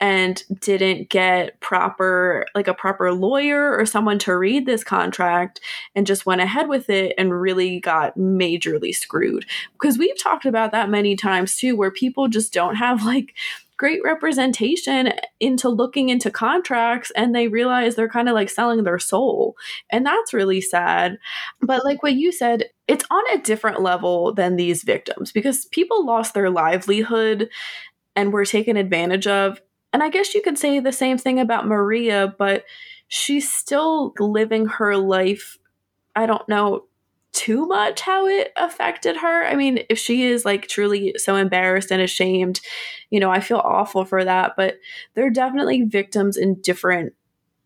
and 0.00 0.44
didn't 0.60 1.08
get 1.08 1.58
proper 1.60 2.46
like 2.54 2.68
a 2.68 2.74
proper 2.74 3.12
lawyer 3.12 3.76
or 3.76 3.84
someone 3.84 4.18
to 4.18 4.36
read 4.36 4.64
this 4.64 4.84
contract 4.84 5.60
and 5.94 6.06
just 6.06 6.26
went 6.26 6.40
ahead 6.40 6.68
with 6.68 6.88
it 6.88 7.14
and 7.18 7.40
really 7.40 7.80
got 7.80 8.16
majorly 8.16 8.94
screwed 8.94 9.44
because 9.72 9.98
we've 9.98 10.20
talked 10.22 10.46
about 10.46 10.72
that 10.72 10.88
many 10.90 11.16
times 11.16 11.56
too 11.56 11.76
where 11.76 11.90
people 11.90 12.28
just 12.28 12.52
don't 12.52 12.76
have 12.76 13.04
like 13.04 13.34
great 13.78 14.02
representation 14.04 15.12
into 15.38 15.68
looking 15.68 16.08
into 16.08 16.30
contracts 16.30 17.12
and 17.16 17.34
they 17.34 17.46
realize 17.48 17.94
they're 17.94 18.08
kind 18.08 18.28
of 18.28 18.34
like 18.34 18.50
selling 18.50 18.82
their 18.82 18.98
soul. 18.98 19.56
And 19.88 20.04
that's 20.04 20.34
really 20.34 20.60
sad. 20.60 21.16
But 21.62 21.84
like 21.84 22.02
what 22.02 22.14
you 22.14 22.32
said, 22.32 22.64
it's 22.88 23.04
on 23.08 23.22
a 23.32 23.40
different 23.40 23.80
level 23.80 24.34
than 24.34 24.56
these 24.56 24.82
victims 24.82 25.30
because 25.30 25.66
people 25.66 26.04
lost 26.04 26.34
their 26.34 26.50
livelihood 26.50 27.48
and 28.16 28.32
were 28.32 28.44
taken 28.44 28.76
advantage 28.76 29.28
of 29.28 29.60
and 29.92 30.02
I 30.02 30.10
guess 30.10 30.34
you 30.34 30.42
could 30.42 30.58
say 30.58 30.80
the 30.80 30.92
same 30.92 31.18
thing 31.18 31.40
about 31.40 31.66
Maria, 31.66 32.34
but 32.38 32.64
she's 33.08 33.50
still 33.50 34.12
living 34.18 34.66
her 34.66 34.96
life. 34.96 35.58
I 36.14 36.26
don't 36.26 36.48
know 36.48 36.84
too 37.32 37.66
much 37.66 38.00
how 38.00 38.26
it 38.26 38.52
affected 38.56 39.16
her. 39.16 39.46
I 39.46 39.54
mean, 39.54 39.84
if 39.88 39.98
she 39.98 40.24
is 40.24 40.44
like 40.44 40.66
truly 40.66 41.14
so 41.16 41.36
embarrassed 41.36 41.90
and 41.90 42.02
ashamed, 42.02 42.60
you 43.10 43.20
know, 43.20 43.30
I 43.30 43.40
feel 43.40 43.58
awful 43.58 44.04
for 44.04 44.24
that, 44.24 44.54
but 44.56 44.78
they're 45.14 45.30
definitely 45.30 45.82
victims 45.82 46.36
in 46.36 46.60
different 46.60 47.14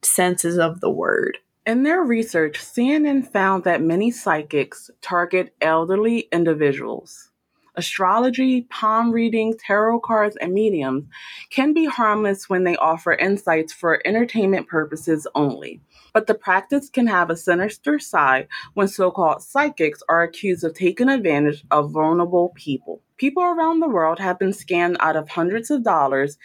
senses 0.03 0.59
of 0.59 0.81
the 0.81 0.91
word. 0.91 1.39
In 1.65 1.85
their 1.85 2.03
research, 2.03 2.59
CNN 2.59 3.27
found 3.27 3.65
that 3.65 3.81
many 3.81 4.11
psychics 4.11 4.91
target 5.01 5.55
elderly 5.61 6.29
individuals. 6.33 7.31
Astrology, 7.75 8.63
palm 8.63 9.13
reading, 9.13 9.55
tarot 9.59 10.01
cards, 10.01 10.37
and 10.37 10.53
mediums 10.53 11.05
can 11.51 11.73
be 11.73 11.87
harmless 11.87 12.49
when 12.49 12.65
they 12.65 12.77
offer 12.77 13.15
insights 13.15 13.73
for 13.73 14.07
entertainment 14.07 14.69
purposes 14.69 15.27
only. 15.35 15.81
But 16.13 16.27
the 16.27 16.35
practice 16.35 16.91
can 16.91 17.07
have 17.07 17.31
a 17.31 17.37
sinister 17.37 17.99
side 17.99 18.49
when 18.75 18.89
so 18.89 19.11
called 19.11 19.43
psychics 19.43 20.03
are 20.09 20.23
accused 20.23 20.65
of 20.65 20.75
taking 20.75 21.09
advantage 21.09 21.65
of 21.71 21.93
vulnerable 21.93 22.53
people. 22.55 23.01
People 23.17 23.43
around 23.43 23.81
the 23.81 23.89
world 23.89 24.19
have 24.19 24.39
been 24.39 24.51
scammed 24.51 24.97
out 25.01 25.17
of 25.17 25.31
hundreds 25.31 25.71
of 25.71 25.83
dollars 25.83 26.37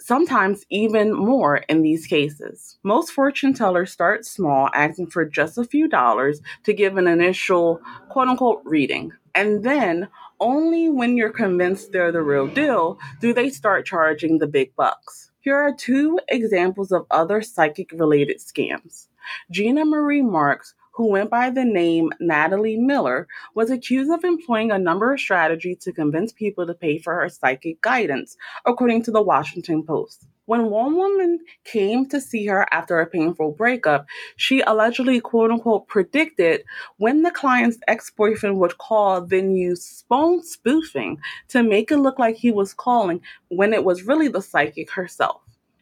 sometimes 0.00 0.64
even 0.70 1.12
more 1.12 1.56
in 1.68 1.82
these 1.82 2.06
cases. 2.06 2.78
Most 2.82 3.12
fortune 3.12 3.52
tellers 3.52 3.92
start 3.92 4.24
small, 4.24 4.70
asking 4.74 5.08
for 5.08 5.24
just 5.24 5.58
a 5.58 5.64
few 5.64 5.88
dollars 5.88 6.40
to 6.64 6.72
give 6.72 6.96
an 6.96 7.06
initial 7.06 7.80
quote 8.08 8.28
unquote 8.28 8.62
reading. 8.64 9.12
And 9.34 9.62
then 9.62 10.08
only 10.40 10.88
when 10.88 11.16
you're 11.16 11.30
convinced 11.30 11.92
they're 11.92 12.12
the 12.12 12.22
real 12.22 12.46
deal 12.46 12.98
do 13.20 13.32
they 13.32 13.50
start 13.50 13.86
charging 13.86 14.38
the 14.38 14.46
big 14.46 14.74
bucks. 14.76 15.30
Here 15.40 15.56
are 15.56 15.74
two 15.74 16.18
examples 16.28 16.92
of 16.92 17.06
other 17.10 17.40
psychic 17.42 17.92
related 17.92 18.38
scams. 18.38 19.06
Gina 19.50 19.84
Marie 19.84 20.22
Marks 20.22 20.74
who 21.00 21.06
went 21.06 21.30
by 21.30 21.48
the 21.48 21.64
name 21.64 22.10
Natalie 22.20 22.76
Miller, 22.76 23.26
was 23.54 23.70
accused 23.70 24.10
of 24.10 24.22
employing 24.22 24.70
a 24.70 24.78
number 24.78 25.14
of 25.14 25.18
strategies 25.18 25.78
to 25.78 25.94
convince 25.94 26.30
people 26.30 26.66
to 26.66 26.74
pay 26.74 26.98
for 26.98 27.14
her 27.14 27.30
psychic 27.30 27.80
guidance, 27.80 28.36
according 28.66 29.02
to 29.04 29.10
the 29.10 29.22
Washington 29.22 29.82
Post. 29.82 30.26
When 30.44 30.68
one 30.68 30.96
woman 30.96 31.38
came 31.64 32.06
to 32.10 32.20
see 32.20 32.44
her 32.48 32.66
after 32.70 33.00
a 33.00 33.06
painful 33.06 33.52
breakup, 33.52 34.04
she 34.36 34.60
allegedly, 34.60 35.22
quote 35.22 35.50
unquote, 35.50 35.88
predicted 35.88 36.64
when 36.98 37.22
the 37.22 37.30
client's 37.30 37.78
ex 37.88 38.10
boyfriend 38.10 38.58
would 38.58 38.76
call, 38.76 39.22
then 39.22 39.56
use 39.56 40.04
phone 40.06 40.42
spoofing 40.42 41.16
to 41.48 41.62
make 41.62 41.90
it 41.90 41.96
look 41.96 42.18
like 42.18 42.36
he 42.36 42.50
was 42.50 42.74
calling 42.74 43.22
when 43.48 43.72
it 43.72 43.84
was 43.84 44.02
really 44.02 44.28
the 44.28 44.42
psychic 44.42 44.90
herself. 44.90 45.40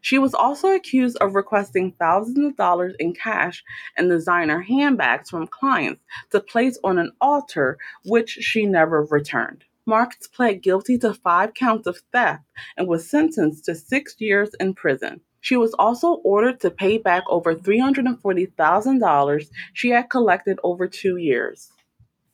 She 0.08 0.16
was 0.16 0.32
also 0.32 0.68
accused 0.68 1.18
of 1.18 1.34
requesting 1.34 1.92
thousands 1.92 2.38
of 2.38 2.56
dollars 2.56 2.96
in 2.98 3.12
cash 3.12 3.62
and 3.94 4.08
designer 4.08 4.62
handbags 4.62 5.28
from 5.28 5.46
clients 5.46 6.02
to 6.30 6.40
place 6.40 6.78
on 6.82 6.96
an 6.96 7.12
altar, 7.20 7.76
which 8.06 8.30
she 8.30 8.64
never 8.64 9.04
returned. 9.04 9.64
Marks 9.84 10.26
pled 10.26 10.62
guilty 10.62 10.96
to 10.96 11.12
five 11.12 11.52
counts 11.52 11.86
of 11.86 12.00
theft 12.10 12.44
and 12.78 12.88
was 12.88 13.10
sentenced 13.10 13.66
to 13.66 13.74
six 13.74 14.18
years 14.18 14.48
in 14.58 14.72
prison. 14.72 15.20
She 15.42 15.58
was 15.58 15.74
also 15.78 16.22
ordered 16.24 16.60
to 16.60 16.70
pay 16.70 16.96
back 16.96 17.24
over 17.28 17.54
$340,000 17.54 19.50
she 19.74 19.90
had 19.90 20.08
collected 20.08 20.58
over 20.64 20.88
two 20.88 21.18
years. 21.18 21.70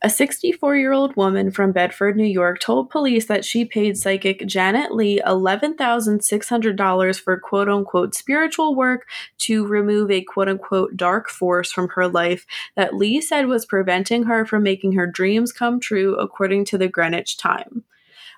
A 0.05 0.11
64 0.11 0.77
year 0.77 0.93
old 0.93 1.17
woman 1.17 1.51
from 1.51 1.73
Bedford, 1.73 2.15
New 2.15 2.27
York, 2.27 2.61
told 2.61 2.91
police 2.91 3.25
that 3.25 3.43
she 3.43 3.65
paid 3.65 3.97
psychic 3.97 4.47
Janet 4.47 4.95
Lee 4.95 5.19
$11,600 5.27 7.21
for 7.21 7.41
quote 7.41 7.71
unquote 7.71 8.15
spiritual 8.15 8.75
work 8.75 9.09
to 9.39 9.67
remove 9.67 10.11
a 10.11 10.21
quote 10.21 10.51
unquote 10.51 10.95
dark 10.95 11.31
force 11.31 11.73
from 11.73 11.89
her 11.95 12.07
life 12.07 12.45
that 12.77 12.95
Lee 12.95 13.23
said 13.23 13.47
was 13.47 13.65
preventing 13.65 14.25
her 14.25 14.45
from 14.45 14.63
making 14.63 14.93
her 14.93 15.07
dreams 15.07 15.53
come 15.53 15.81
true, 15.81 16.17
according 16.17 16.67
to 16.67 16.77
the 16.77 16.87
Greenwich 16.89 17.39
Time. 17.39 17.85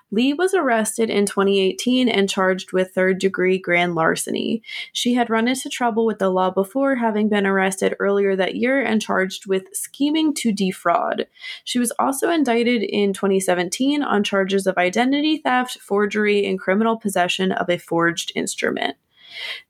Lee 0.09 0.33
was 0.33 0.53
arrested 0.53 1.09
in 1.09 1.25
2018 1.25 2.07
and 2.07 2.29
charged 2.29 2.71
with 2.71 2.91
third 2.91 3.19
degree 3.19 3.57
grand 3.57 3.93
larceny. 3.93 4.61
She 4.93 5.15
had 5.15 5.29
run 5.29 5.47
into 5.47 5.69
trouble 5.69 6.05
with 6.05 6.19
the 6.19 6.29
law 6.29 6.49
before, 6.49 6.95
having 6.95 7.27
been 7.27 7.45
arrested 7.45 7.95
earlier 7.99 8.35
that 8.35 8.55
year 8.55 8.81
and 8.81 9.01
charged 9.01 9.47
with 9.47 9.65
scheming 9.73 10.33
to 10.35 10.53
defraud. 10.53 11.27
She 11.65 11.77
was 11.77 11.91
also 11.99 12.29
indicted 12.29 12.83
in 12.83 13.11
2017 13.11 14.01
on 14.01 14.23
charges 14.23 14.65
of 14.65 14.77
identity 14.77 15.37
theft, 15.37 15.79
forgery, 15.79 16.45
and 16.45 16.57
criminal 16.57 16.97
possession 16.97 17.51
of 17.51 17.69
a 17.69 17.77
forged 17.77 18.31
instrument. 18.35 18.95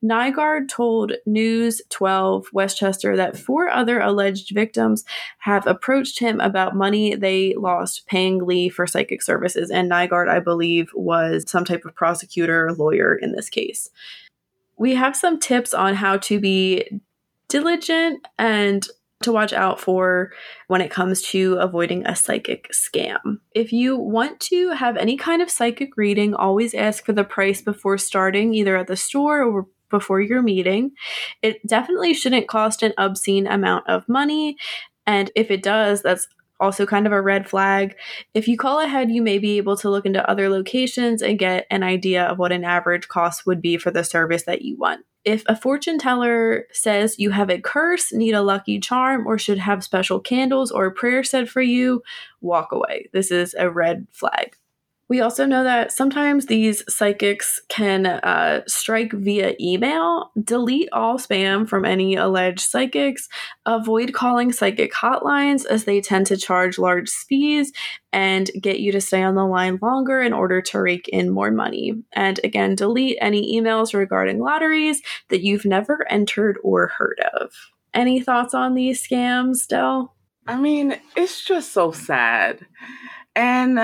Nygaard 0.04 0.70
told 0.70 1.14
News 1.26 1.82
12 1.90 2.48
Westchester 2.54 3.16
that 3.16 3.38
four 3.38 3.70
other 3.70 4.00
alleged 4.00 4.54
victims 4.54 5.04
have 5.40 5.66
approached 5.68 6.20
him 6.20 6.40
about 6.40 6.76
money 6.76 7.16
they 7.16 7.54
lost 7.56 8.06
paying 8.08 8.46
Lee 8.46 8.70
for 8.70 8.88
psychic 8.88 9.22
services. 9.22 9.70
And 9.70 9.90
Nygaard, 9.90 10.30
I 10.30 10.40
believe, 10.40 10.92
was 10.94 11.50
some 11.50 11.66
type 11.66 11.86
of 11.86 11.96
prosecutor, 11.96 12.74
lawyer 12.74 13.16
in 13.16 13.32
this 13.32 13.50
case. 13.50 13.90
We 14.78 14.96
have 14.96 15.16
some 15.16 15.40
tips 15.40 15.74
on 15.74 15.96
how 15.96 16.18
to 16.18 16.40
be 16.40 17.02
diligent 17.50 18.28
and 18.38 18.88
to 19.24 19.32
watch 19.32 19.54
out 19.54 19.80
for 19.80 20.32
when 20.68 20.82
it 20.82 20.92
comes 20.92 21.22
to 21.22 21.56
avoiding 21.56 22.06
a 22.06 22.16
psychic 22.16 22.70
scam. 22.72 23.40
If 23.54 23.72
you 23.72 23.98
want 23.98 24.40
to 24.42 24.72
have 24.72 24.96
any 24.96 25.18
kind 25.18 25.42
of 25.42 25.50
psychic 25.50 25.98
reading, 25.98 26.36
always 26.36 26.74
ask 26.74 27.06
for 27.06 27.14
the 27.14 27.24
price 27.24 27.62
before 27.62 27.98
starting, 27.98 28.54
either 28.54 28.78
at 28.78 28.88
the 28.88 28.96
store 28.96 29.42
or 29.44 29.66
before 29.90 30.22
your 30.22 30.42
meeting. 30.42 30.92
It 31.42 31.66
definitely 31.66 32.14
shouldn't 32.14 32.48
cost 32.48 32.84
an 32.84 32.94
obscene 32.98 33.48
amount 33.48 33.88
of 33.88 34.08
money. 34.08 34.58
And 35.06 35.32
if 35.36 35.50
it 35.50 35.64
does, 35.64 36.02
that's 36.02 36.28
also 36.60 36.86
kind 36.86 37.06
of 37.06 37.14
a 37.14 37.22
red 37.22 37.50
flag. 37.50 37.96
If 38.34 38.48
you 38.48 38.58
call 38.58 38.80
ahead, 38.80 39.12
you 39.12 39.22
may 39.22 39.38
be 39.38 39.58
able 39.58 39.78
to 39.78 39.90
look 39.90 40.06
into 40.06 40.30
other 40.30 40.50
locations 40.50 41.22
and 41.22 41.40
get 41.40 41.66
an 41.70 41.84
idea 41.84 42.24
of 42.26 42.38
what 42.38 42.52
an 42.52 42.64
average 42.64 43.08
cost 43.08 43.46
would 43.46 43.62
be 43.62 43.78
for 43.78 43.92
the 43.92 44.04
service 44.04 44.44
that 44.44 44.64
you 44.64 44.78
want. 44.78 45.06
If 45.28 45.44
a 45.48 45.58
fortune 45.58 46.00
teller 46.00 46.68
says 46.72 47.20
you 47.20 47.32
have 47.32 47.50
a 47.50 47.60
curse, 47.60 48.14
need 48.14 48.32
a 48.32 48.42
lucky 48.42 48.80
charm, 48.80 49.28
or 49.28 49.38
should 49.38 49.58
have 49.58 49.84
special 49.84 50.22
candles 50.22 50.72
or 50.72 50.86
a 50.86 50.92
prayer 50.94 51.22
said 51.22 51.50
for 51.50 51.62
you, 51.62 52.02
walk 52.40 52.72
away. 52.72 53.10
This 53.12 53.30
is 53.30 53.54
a 53.60 53.70
red 53.70 54.08
flag. 54.14 54.56
We 55.10 55.22
also 55.22 55.46
know 55.46 55.64
that 55.64 55.94
sometimes 55.94 56.48
these 56.48 56.84
psychics 56.94 57.62
can 57.70 58.06
uh, 58.06 58.64
strike 58.68 59.14
via 59.14 59.56
email. 59.60 60.32
Delete 60.44 60.90
all 60.92 61.18
spam 61.18 61.68
from 61.68 61.86
any 61.86 62.16
alleged 62.16 62.60
psychics. 62.60 63.30
Avoid 63.66 64.14
calling 64.14 64.52
psychic 64.52 64.94
hotlines 64.94 65.66
as 65.66 65.86
they 65.86 66.02
tend 66.02 66.28
to 66.28 66.36
charge 66.36 66.78
large 66.78 67.10
fees 67.10 67.72
and 68.12 68.52
get 68.62 68.80
you 68.80 68.92
to 68.92 69.00
stay 69.00 69.24
on 69.24 69.36
the 69.36 69.46
line 69.46 69.80
longer 69.82 70.22
in 70.22 70.34
order 70.34 70.62
to 70.62 70.82
rake 70.82 71.08
in 71.08 71.30
more 71.30 71.52
money. 71.52 71.94
And 72.12 72.40
again, 72.44 72.76
delete 72.76 73.18
any 73.22 73.58
emails 73.58 73.94
regarding 73.94 74.40
lotteries 74.40 75.02
that 75.30 75.42
you've 75.42 75.66
never 75.66 76.06
entered 76.12 76.58
or 76.64 76.88
heard 76.88 77.22
of. 77.34 77.54
Any 77.94 78.20
thoughts 78.22 78.54
on 78.54 78.74
these 78.76 79.08
scams, 79.08 79.68
Del? 79.68 80.14
I 80.46 80.58
mean, 80.58 80.98
it's 81.16 81.44
just 81.44 81.72
so 81.72 81.92
sad. 81.92 82.66
And 83.36 83.80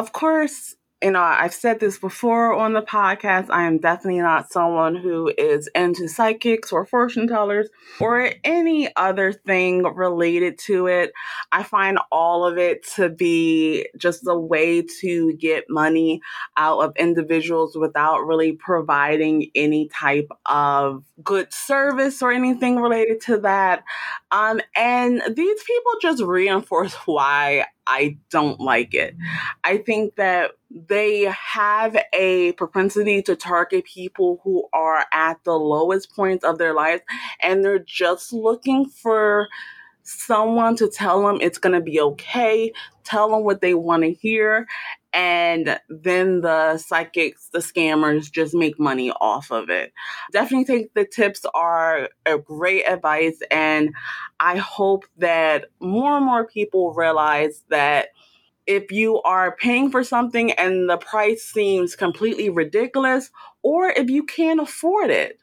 of 0.00 0.12
course, 0.12 0.76
you 1.02 1.10
know, 1.10 1.20
I've 1.20 1.52
said 1.52 1.78
this 1.78 1.98
before 1.98 2.54
on 2.54 2.72
the 2.72 2.80
podcast. 2.80 3.48
I 3.50 3.66
am 3.66 3.78
definitely 3.78 4.20
not 4.20 4.50
someone 4.50 4.94
who 4.94 5.30
is 5.36 5.68
into 5.74 6.08
psychics 6.08 6.72
or 6.72 6.86
fortune 6.86 7.28
tellers 7.28 7.68
or 8.00 8.32
any 8.44 8.94
other 8.96 9.32
thing 9.32 9.82
related 9.82 10.58
to 10.66 10.86
it. 10.86 11.12
I 11.52 11.64
find 11.64 11.98
all 12.10 12.46
of 12.46 12.56
it 12.56 12.86
to 12.96 13.10
be 13.10 13.88
just 13.98 14.26
a 14.26 14.38
way 14.38 14.82
to 15.00 15.34
get 15.34 15.64
money 15.68 16.22
out 16.56 16.80
of 16.80 16.96
individuals 16.96 17.76
without 17.76 18.20
really 18.20 18.52
providing 18.52 19.50
any 19.54 19.88
type 19.88 20.30
of 20.46 21.04
good 21.22 21.52
service 21.52 22.22
or 22.22 22.32
anything 22.32 22.76
related 22.76 23.20
to 23.22 23.38
that. 23.38 23.84
Um, 24.30 24.60
and 24.74 25.22
these 25.34 25.62
people 25.62 25.92
just 26.00 26.22
reinforce 26.22 26.94
why 27.06 27.66
I 27.90 28.18
don't 28.30 28.60
like 28.60 28.94
it. 28.94 29.16
I 29.64 29.78
think 29.78 30.14
that 30.14 30.52
they 30.70 31.22
have 31.24 31.96
a 32.12 32.52
propensity 32.52 33.20
to 33.22 33.34
target 33.34 33.84
people 33.84 34.40
who 34.44 34.68
are 34.72 35.04
at 35.12 35.42
the 35.42 35.58
lowest 35.58 36.14
points 36.14 36.44
of 36.44 36.58
their 36.58 36.72
lives 36.72 37.02
and 37.42 37.64
they're 37.64 37.80
just 37.80 38.32
looking 38.32 38.86
for 38.86 39.48
someone 40.04 40.76
to 40.76 40.88
tell 40.88 41.26
them 41.26 41.38
it's 41.40 41.58
going 41.58 41.74
to 41.74 41.80
be 41.80 42.00
okay, 42.00 42.72
tell 43.10 43.30
them 43.30 43.44
what 43.44 43.60
they 43.60 43.74
want 43.74 44.04
to 44.04 44.12
hear, 44.12 44.66
and 45.12 45.80
then 45.88 46.40
the 46.40 46.78
psychics, 46.78 47.48
the 47.52 47.58
scammers 47.58 48.30
just 48.30 48.54
make 48.54 48.78
money 48.78 49.10
off 49.20 49.50
of 49.50 49.68
it. 49.68 49.92
Definitely 50.32 50.64
think 50.64 50.90
the 50.94 51.04
tips 51.04 51.44
are 51.54 52.08
a 52.24 52.38
great 52.38 52.84
advice, 52.84 53.40
and 53.50 53.92
I 54.38 54.56
hope 54.56 55.04
that 55.18 55.66
more 55.80 56.16
and 56.16 56.24
more 56.24 56.46
people 56.46 56.94
realize 56.94 57.64
that 57.68 58.08
if 58.66 58.92
you 58.92 59.20
are 59.22 59.56
paying 59.56 59.90
for 59.90 60.04
something 60.04 60.52
and 60.52 60.88
the 60.88 60.96
price 60.96 61.42
seems 61.42 61.96
completely 61.96 62.48
ridiculous, 62.48 63.30
or 63.62 63.88
if 63.88 64.08
you 64.08 64.22
can't 64.22 64.60
afford 64.60 65.10
it, 65.10 65.40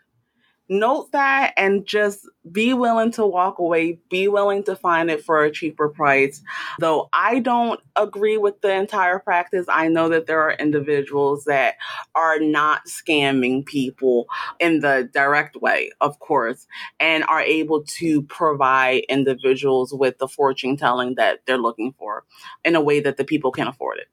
note 0.69 1.11
that 1.11 1.53
and 1.57 1.85
just 1.85 2.27
be 2.51 2.73
willing 2.73 3.11
to 3.11 3.25
walk 3.25 3.59
away, 3.59 3.99
be 4.09 4.27
willing 4.27 4.63
to 4.63 4.75
find 4.75 5.09
it 5.09 5.23
for 5.23 5.43
a 5.43 5.51
cheaper 5.51 5.89
price. 5.89 6.41
Though 6.79 7.09
I 7.13 7.39
don't 7.39 7.79
agree 7.95 8.37
with 8.37 8.61
the 8.61 8.73
entire 8.73 9.19
practice, 9.19 9.65
I 9.69 9.87
know 9.87 10.09
that 10.09 10.25
there 10.27 10.41
are 10.41 10.53
individuals 10.53 11.45
that 11.45 11.75
are 12.15 12.39
not 12.39 12.85
scamming 12.85 13.65
people 13.65 14.27
in 14.59 14.79
the 14.79 15.09
direct 15.13 15.55
way, 15.57 15.91
of 16.01 16.19
course, 16.19 16.67
and 16.99 17.23
are 17.25 17.41
able 17.41 17.83
to 17.83 18.21
provide 18.23 19.03
individuals 19.09 19.93
with 19.93 20.17
the 20.17 20.27
fortune 20.27 20.77
telling 20.77 21.15
that 21.15 21.39
they're 21.45 21.57
looking 21.57 21.93
for 21.97 22.23
in 22.63 22.75
a 22.75 22.81
way 22.81 22.99
that 22.99 23.17
the 23.17 23.23
people 23.23 23.51
can 23.51 23.67
afford 23.67 23.99
it. 23.99 24.07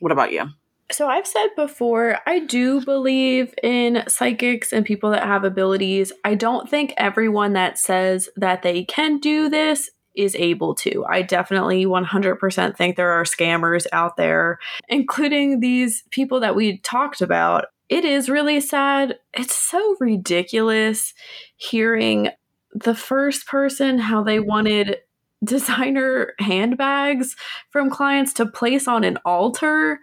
What 0.00 0.12
about 0.12 0.32
you? 0.32 0.50
So 0.92 1.08
I've 1.08 1.26
said 1.26 1.48
before, 1.56 2.18
I 2.26 2.38
do 2.38 2.84
believe 2.84 3.54
in 3.62 4.04
psychics 4.06 4.72
and 4.72 4.86
people 4.86 5.10
that 5.10 5.24
have 5.24 5.42
abilities. 5.42 6.12
I 6.24 6.36
don't 6.36 6.70
think 6.70 6.94
everyone 6.96 7.54
that 7.54 7.78
says 7.78 8.28
that 8.36 8.62
they 8.62 8.84
can 8.84 9.18
do 9.18 9.48
this 9.48 9.90
is 10.14 10.34
able 10.36 10.74
to. 10.76 11.04
I 11.08 11.22
definitely 11.22 11.86
100% 11.86 12.76
think 12.76 12.96
there 12.96 13.10
are 13.10 13.24
scammers 13.24 13.86
out 13.92 14.16
there, 14.16 14.58
including 14.88 15.60
these 15.60 16.04
people 16.10 16.40
that 16.40 16.54
we 16.54 16.78
talked 16.78 17.20
about. 17.20 17.66
It 17.88 18.04
is 18.04 18.28
really 18.28 18.60
sad. 18.60 19.18
It's 19.34 19.54
so 19.54 19.96
ridiculous 20.00 21.14
hearing 21.56 22.30
the 22.72 22.94
first 22.94 23.46
person 23.46 23.98
how 23.98 24.22
they 24.22 24.40
wanted 24.40 24.98
designer 25.44 26.32
handbags 26.38 27.36
from 27.70 27.90
clients 27.90 28.32
to 28.34 28.46
place 28.46 28.88
on 28.88 29.04
an 29.04 29.18
altar. 29.24 30.00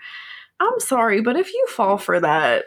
I'm 0.63 0.79
sorry, 0.79 1.21
but 1.21 1.35
if 1.35 1.51
you 1.53 1.65
fall 1.69 1.97
for 1.97 2.19
that, 2.19 2.65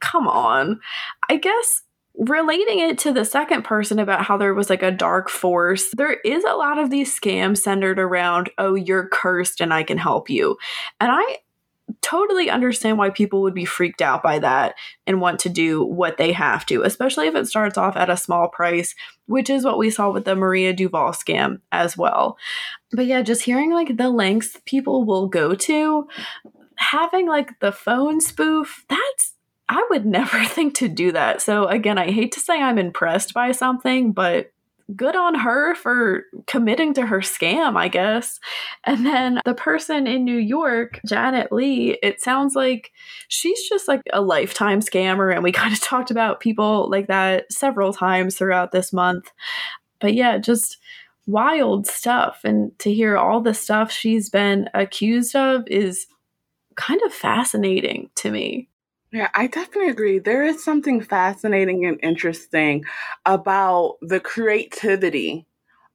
come 0.00 0.26
on. 0.26 0.80
I 1.28 1.36
guess 1.36 1.82
relating 2.16 2.78
it 2.78 2.98
to 2.98 3.12
the 3.12 3.24
second 3.24 3.64
person 3.64 3.98
about 3.98 4.24
how 4.24 4.36
there 4.36 4.54
was 4.54 4.70
like 4.70 4.82
a 4.82 4.90
dark 4.90 5.28
force, 5.28 5.90
there 5.96 6.18
is 6.24 6.44
a 6.44 6.54
lot 6.54 6.78
of 6.78 6.90
these 6.90 7.18
scams 7.18 7.58
centered 7.58 7.98
around, 7.98 8.50
oh, 8.58 8.74
you're 8.74 9.08
cursed 9.08 9.60
and 9.60 9.74
I 9.74 9.82
can 9.82 9.98
help 9.98 10.30
you. 10.30 10.56
And 11.00 11.10
I 11.12 11.38
totally 12.02 12.48
understand 12.50 12.98
why 12.98 13.10
people 13.10 13.42
would 13.42 13.54
be 13.54 13.64
freaked 13.64 14.00
out 14.00 14.22
by 14.22 14.38
that 14.38 14.74
and 15.06 15.20
want 15.20 15.40
to 15.40 15.48
do 15.48 15.84
what 15.84 16.16
they 16.16 16.32
have 16.32 16.64
to, 16.66 16.82
especially 16.82 17.26
if 17.26 17.34
it 17.34 17.46
starts 17.46 17.76
off 17.76 17.96
at 17.96 18.10
a 18.10 18.16
small 18.16 18.48
price, 18.48 18.94
which 19.26 19.50
is 19.50 19.64
what 19.64 19.78
we 19.78 19.90
saw 19.90 20.10
with 20.10 20.24
the 20.24 20.36
Maria 20.36 20.72
Duval 20.72 21.10
scam 21.10 21.60
as 21.72 21.96
well. 21.96 22.38
But 22.92 23.06
yeah, 23.06 23.22
just 23.22 23.42
hearing 23.42 23.72
like 23.72 23.96
the 23.96 24.08
lengths 24.08 24.56
people 24.66 25.04
will 25.04 25.28
go 25.28 25.54
to, 25.54 26.08
having 26.76 27.28
like 27.28 27.58
the 27.60 27.72
phone 27.72 28.20
spoof, 28.20 28.84
that's 28.88 29.34
I 29.68 29.86
would 29.90 30.06
never 30.06 30.44
think 30.44 30.74
to 30.76 30.88
do 30.88 31.12
that. 31.12 31.42
So 31.42 31.66
again, 31.66 31.98
I 31.98 32.10
hate 32.10 32.32
to 32.32 32.40
say 32.40 32.60
I'm 32.60 32.78
impressed 32.78 33.34
by 33.34 33.52
something, 33.52 34.12
but 34.12 34.50
good 34.94 35.16
on 35.16 35.34
her 35.34 35.74
for 35.74 36.24
committing 36.46 36.92
to 36.94 37.06
her 37.06 37.20
scam, 37.20 37.76
I 37.76 37.88
guess. 37.88 38.38
And 38.84 39.06
then 39.06 39.40
the 39.44 39.54
person 39.54 40.06
in 40.06 40.24
New 40.24 40.36
York, 40.36 41.00
Janet 41.06 41.50
Lee, 41.50 41.98
it 42.02 42.20
sounds 42.20 42.54
like 42.54 42.90
she's 43.28 43.66
just 43.68 43.88
like 43.88 44.02
a 44.12 44.20
lifetime 44.20 44.80
scammer. 44.80 45.32
And 45.32 45.42
we 45.42 45.52
kind 45.52 45.72
of 45.72 45.80
talked 45.80 46.10
about 46.10 46.40
people 46.40 46.90
like 46.90 47.06
that 47.06 47.50
several 47.52 47.92
times 47.92 48.36
throughout 48.36 48.72
this 48.72 48.92
month. 48.92 49.32
But 50.00 50.14
yeah, 50.14 50.36
just 50.38 50.76
wild 51.26 51.86
stuff. 51.86 52.40
And 52.44 52.78
to 52.80 52.92
hear 52.92 53.16
all 53.16 53.40
the 53.40 53.54
stuff 53.54 53.90
she's 53.90 54.28
been 54.28 54.68
accused 54.74 55.34
of 55.34 55.66
is 55.66 56.06
kind 56.76 57.00
of 57.04 57.12
fascinating 57.12 58.10
to 58.16 58.30
me. 58.30 58.68
Yeah, 59.12 59.28
I 59.34 59.46
definitely 59.46 59.90
agree. 59.90 60.18
There 60.18 60.44
is 60.44 60.64
something 60.64 61.00
fascinating 61.00 61.84
and 61.86 62.00
interesting 62.02 62.84
about 63.24 63.96
the 64.02 64.18
creativity 64.18 65.46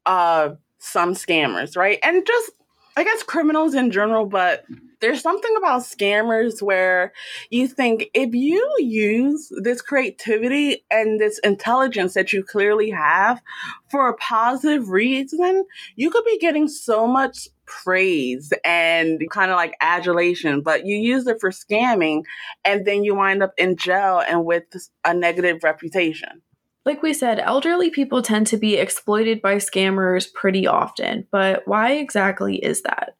of 0.05 0.57
some 0.77 1.13
scammers, 1.13 1.75
right? 1.75 1.99
And 2.01 2.25
just, 2.25 2.51
I 2.95 3.03
guess, 3.03 3.23
criminals 3.23 3.75
in 3.75 3.91
general, 3.91 4.25
but 4.25 4.63
there's 5.01 5.21
something 5.21 5.53
about 5.57 5.81
scammers 5.81 6.61
where 6.61 7.13
you 7.49 7.67
think 7.67 8.09
if 8.13 8.33
you 8.33 8.65
use 8.79 9.51
this 9.61 9.81
creativity 9.81 10.85
and 10.89 11.19
this 11.19 11.39
intelligence 11.39 12.13
that 12.13 12.33
you 12.33 12.43
clearly 12.43 12.89
have 12.89 13.41
for 13.89 14.07
a 14.07 14.15
positive 14.15 14.89
reason, 14.89 15.65
you 15.95 16.09
could 16.09 16.25
be 16.25 16.37
getting 16.39 16.67
so 16.67 17.07
much 17.07 17.47
praise 17.69 18.51
and 18.65 19.21
kind 19.31 19.51
of 19.51 19.55
like 19.55 19.75
adulation, 19.79 20.61
but 20.61 20.85
you 20.85 20.97
use 20.97 21.25
it 21.27 21.37
for 21.39 21.51
scamming 21.51 22.23
and 22.65 22.85
then 22.85 23.03
you 23.03 23.15
wind 23.15 23.41
up 23.41 23.53
in 23.57 23.77
jail 23.77 24.21
and 24.27 24.43
with 24.43 24.65
a 25.05 25.13
negative 25.13 25.63
reputation. 25.63 26.41
Like 26.85 27.03
we 27.03 27.13
said, 27.13 27.39
elderly 27.39 27.89
people 27.89 28.21
tend 28.21 28.47
to 28.47 28.57
be 28.57 28.75
exploited 28.75 29.41
by 29.41 29.55
scammers 29.55 30.33
pretty 30.33 30.65
often, 30.65 31.27
but 31.31 31.63
why 31.65 31.93
exactly 31.93 32.55
is 32.55 32.81
that? 32.81 33.15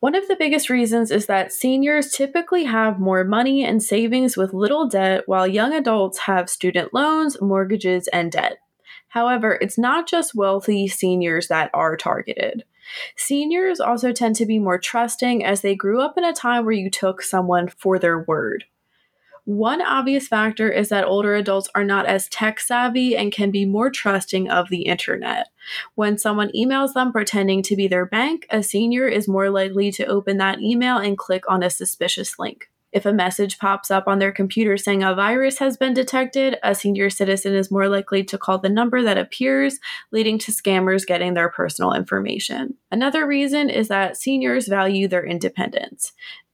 One 0.00 0.14
of 0.16 0.26
the 0.26 0.36
biggest 0.36 0.68
reasons 0.68 1.12
is 1.12 1.26
that 1.26 1.52
seniors 1.52 2.10
typically 2.10 2.64
have 2.64 2.98
more 2.98 3.22
money 3.22 3.64
and 3.64 3.80
savings 3.80 4.36
with 4.36 4.52
little 4.52 4.88
debt, 4.88 5.22
while 5.26 5.46
young 5.46 5.72
adults 5.72 6.18
have 6.20 6.50
student 6.50 6.92
loans, 6.92 7.40
mortgages, 7.40 8.08
and 8.08 8.32
debt. 8.32 8.56
However, 9.08 9.58
it's 9.60 9.78
not 9.78 10.08
just 10.08 10.34
wealthy 10.34 10.88
seniors 10.88 11.48
that 11.48 11.70
are 11.74 11.96
targeted. 11.96 12.64
Seniors 13.16 13.80
also 13.80 14.12
tend 14.12 14.36
to 14.36 14.46
be 14.46 14.58
more 14.58 14.78
trusting 14.78 15.44
as 15.44 15.60
they 15.60 15.74
grew 15.74 16.00
up 16.00 16.16
in 16.16 16.24
a 16.24 16.32
time 16.32 16.64
where 16.64 16.74
you 16.74 16.90
took 16.90 17.22
someone 17.22 17.68
for 17.68 17.98
their 17.98 18.20
word. 18.20 18.64
One 19.44 19.82
obvious 19.82 20.28
factor 20.28 20.70
is 20.70 20.88
that 20.90 21.04
older 21.04 21.34
adults 21.34 21.68
are 21.74 21.84
not 21.84 22.06
as 22.06 22.28
tech 22.28 22.60
savvy 22.60 23.16
and 23.16 23.32
can 23.32 23.50
be 23.50 23.64
more 23.64 23.90
trusting 23.90 24.48
of 24.48 24.68
the 24.68 24.82
internet. 24.82 25.48
When 25.96 26.16
someone 26.16 26.52
emails 26.54 26.92
them 26.92 27.10
pretending 27.10 27.62
to 27.64 27.74
be 27.74 27.88
their 27.88 28.06
bank, 28.06 28.46
a 28.50 28.62
senior 28.62 29.08
is 29.08 29.26
more 29.26 29.50
likely 29.50 29.90
to 29.92 30.06
open 30.06 30.36
that 30.36 30.60
email 30.60 30.98
and 30.98 31.18
click 31.18 31.42
on 31.48 31.64
a 31.64 31.70
suspicious 31.70 32.38
link. 32.38 32.70
If 32.92 33.06
a 33.06 33.12
message 33.12 33.58
pops 33.58 33.90
up 33.90 34.06
on 34.06 34.18
their 34.18 34.32
computer 34.32 34.76
saying 34.76 35.02
a 35.02 35.14
virus 35.14 35.58
has 35.58 35.78
been 35.78 35.94
detected, 35.94 36.58
a 36.62 36.74
senior 36.74 37.08
citizen 37.08 37.54
is 37.54 37.70
more 37.70 37.88
likely 37.88 38.22
to 38.24 38.36
call 38.36 38.58
the 38.58 38.68
number 38.68 39.02
that 39.02 39.16
appears, 39.16 39.78
leading 40.10 40.38
to 40.40 40.52
scammers 40.52 41.06
getting 41.06 41.32
their 41.32 41.48
personal 41.48 41.94
information. 41.94 42.74
Another 42.90 43.26
reason 43.26 43.70
is 43.70 43.88
that 43.88 44.18
seniors 44.18 44.68
value 44.68 45.08
their 45.08 45.24
independence. 45.24 46.12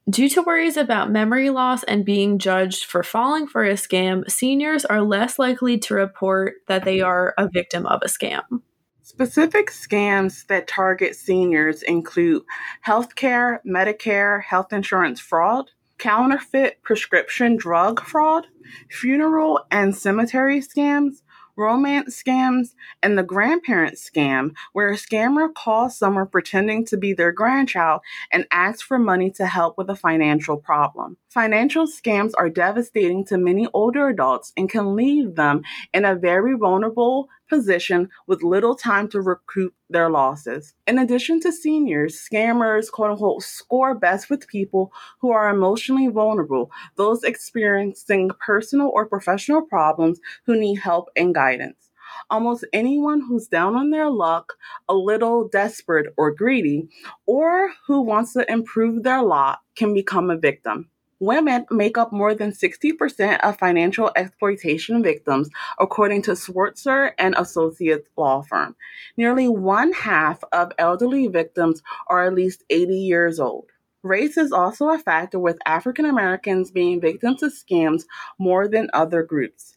Due 0.08 0.28
to 0.30 0.42
worries 0.42 0.78
about 0.78 1.10
memory 1.10 1.50
loss 1.50 1.82
and 1.82 2.04
being 2.04 2.38
judged 2.38 2.84
for 2.84 3.02
falling 3.02 3.46
for 3.46 3.64
a 3.64 3.74
scam, 3.74 4.28
seniors 4.30 4.84
are 4.84 5.02
less 5.02 5.38
likely 5.38 5.76
to 5.76 5.92
report 5.92 6.54
that 6.66 6.84
they 6.84 7.00
are 7.00 7.34
a 7.36 7.48
victim 7.48 7.84
of 7.84 8.00
a 8.02 8.08
scam. 8.08 8.62
Specific 9.02 9.70
scams 9.70 10.46
that 10.46 10.68
target 10.68 11.16
seniors 11.16 11.82
include 11.82 12.42
healthcare, 12.86 13.58
Medicare, 13.66 14.42
health 14.42 14.72
insurance 14.72 15.20
fraud, 15.20 15.70
counterfeit 15.98 16.82
prescription 16.82 17.56
drug 17.56 18.00
fraud, 18.00 18.46
funeral 18.88 19.60
and 19.70 19.96
cemetery 19.96 20.60
scams, 20.60 21.22
romance 21.58 22.22
scams, 22.22 22.74
and 23.02 23.18
the 23.18 23.22
grandparent 23.22 23.96
scam, 23.96 24.52
where 24.72 24.90
a 24.90 24.94
scammer 24.94 25.52
calls 25.52 25.98
someone 25.98 26.28
pretending 26.28 26.84
to 26.86 26.96
be 26.96 27.12
their 27.12 27.32
grandchild 27.32 28.00
and 28.32 28.46
asks 28.50 28.82
for 28.82 28.98
money 28.98 29.30
to 29.30 29.44
help 29.44 29.76
with 29.76 29.90
a 29.90 29.96
financial 29.96 30.56
problem. 30.56 31.16
Financial 31.28 31.86
scams 31.86 32.32
are 32.38 32.48
devastating 32.48 33.24
to 33.24 33.36
many 33.36 33.66
older 33.74 34.08
adults 34.08 34.52
and 34.56 34.70
can 34.70 34.94
leave 34.94 35.34
them 35.34 35.62
in 35.92 36.04
a 36.04 36.14
very 36.14 36.56
vulnerable 36.56 37.28
position 37.48 38.08
with 38.26 38.42
little 38.42 38.74
time 38.74 39.08
to 39.08 39.20
recoup 39.20 39.74
their 39.90 40.10
losses. 40.10 40.74
In 40.86 40.98
addition 40.98 41.40
to 41.40 41.52
seniors, 41.52 42.16
scammers, 42.16 42.90
quote 42.90 43.12
unquote, 43.12 43.42
score 43.42 43.94
best 43.94 44.30
with 44.30 44.48
people 44.48 44.92
who 45.20 45.32
are 45.32 45.48
emotionally 45.48 46.08
vulnerable, 46.08 46.70
those 46.96 47.24
experiencing 47.24 48.30
personal 48.44 48.90
or 48.94 49.06
professional 49.06 49.62
problems 49.62 50.20
who 50.44 50.58
need 50.58 50.76
help 50.76 51.08
and 51.16 51.34
guidance. 51.34 51.90
Almost 52.30 52.64
anyone 52.72 53.20
who's 53.20 53.48
down 53.48 53.74
on 53.76 53.90
their 53.90 54.10
luck, 54.10 54.54
a 54.88 54.94
little 54.94 55.48
desperate 55.48 56.12
or 56.16 56.32
greedy, 56.34 56.88
or 57.26 57.72
who 57.86 58.00
wants 58.02 58.32
to 58.32 58.50
improve 58.50 59.02
their 59.02 59.22
lot 59.22 59.60
can 59.76 59.94
become 59.94 60.30
a 60.30 60.36
victim. 60.36 60.90
Women 61.20 61.66
make 61.70 61.98
up 61.98 62.12
more 62.12 62.34
than 62.34 62.52
60% 62.52 63.40
of 63.40 63.58
financial 63.58 64.12
exploitation 64.14 65.02
victims, 65.02 65.50
according 65.78 66.22
to 66.22 66.32
Swartzer 66.32 67.12
and 67.18 67.34
Associates 67.36 68.08
law 68.16 68.42
firm. 68.42 68.76
Nearly 69.16 69.48
one 69.48 69.92
half 69.92 70.44
of 70.52 70.72
elderly 70.78 71.26
victims 71.26 71.82
are 72.06 72.24
at 72.24 72.34
least 72.34 72.62
80 72.70 72.94
years 72.94 73.40
old. 73.40 73.70
Race 74.04 74.36
is 74.36 74.52
also 74.52 74.90
a 74.90 74.98
factor 74.98 75.40
with 75.40 75.58
African 75.66 76.04
Americans 76.04 76.70
being 76.70 77.00
victims 77.00 77.42
of 77.42 77.52
scams 77.52 78.04
more 78.38 78.68
than 78.68 78.88
other 78.92 79.24
groups. 79.24 79.76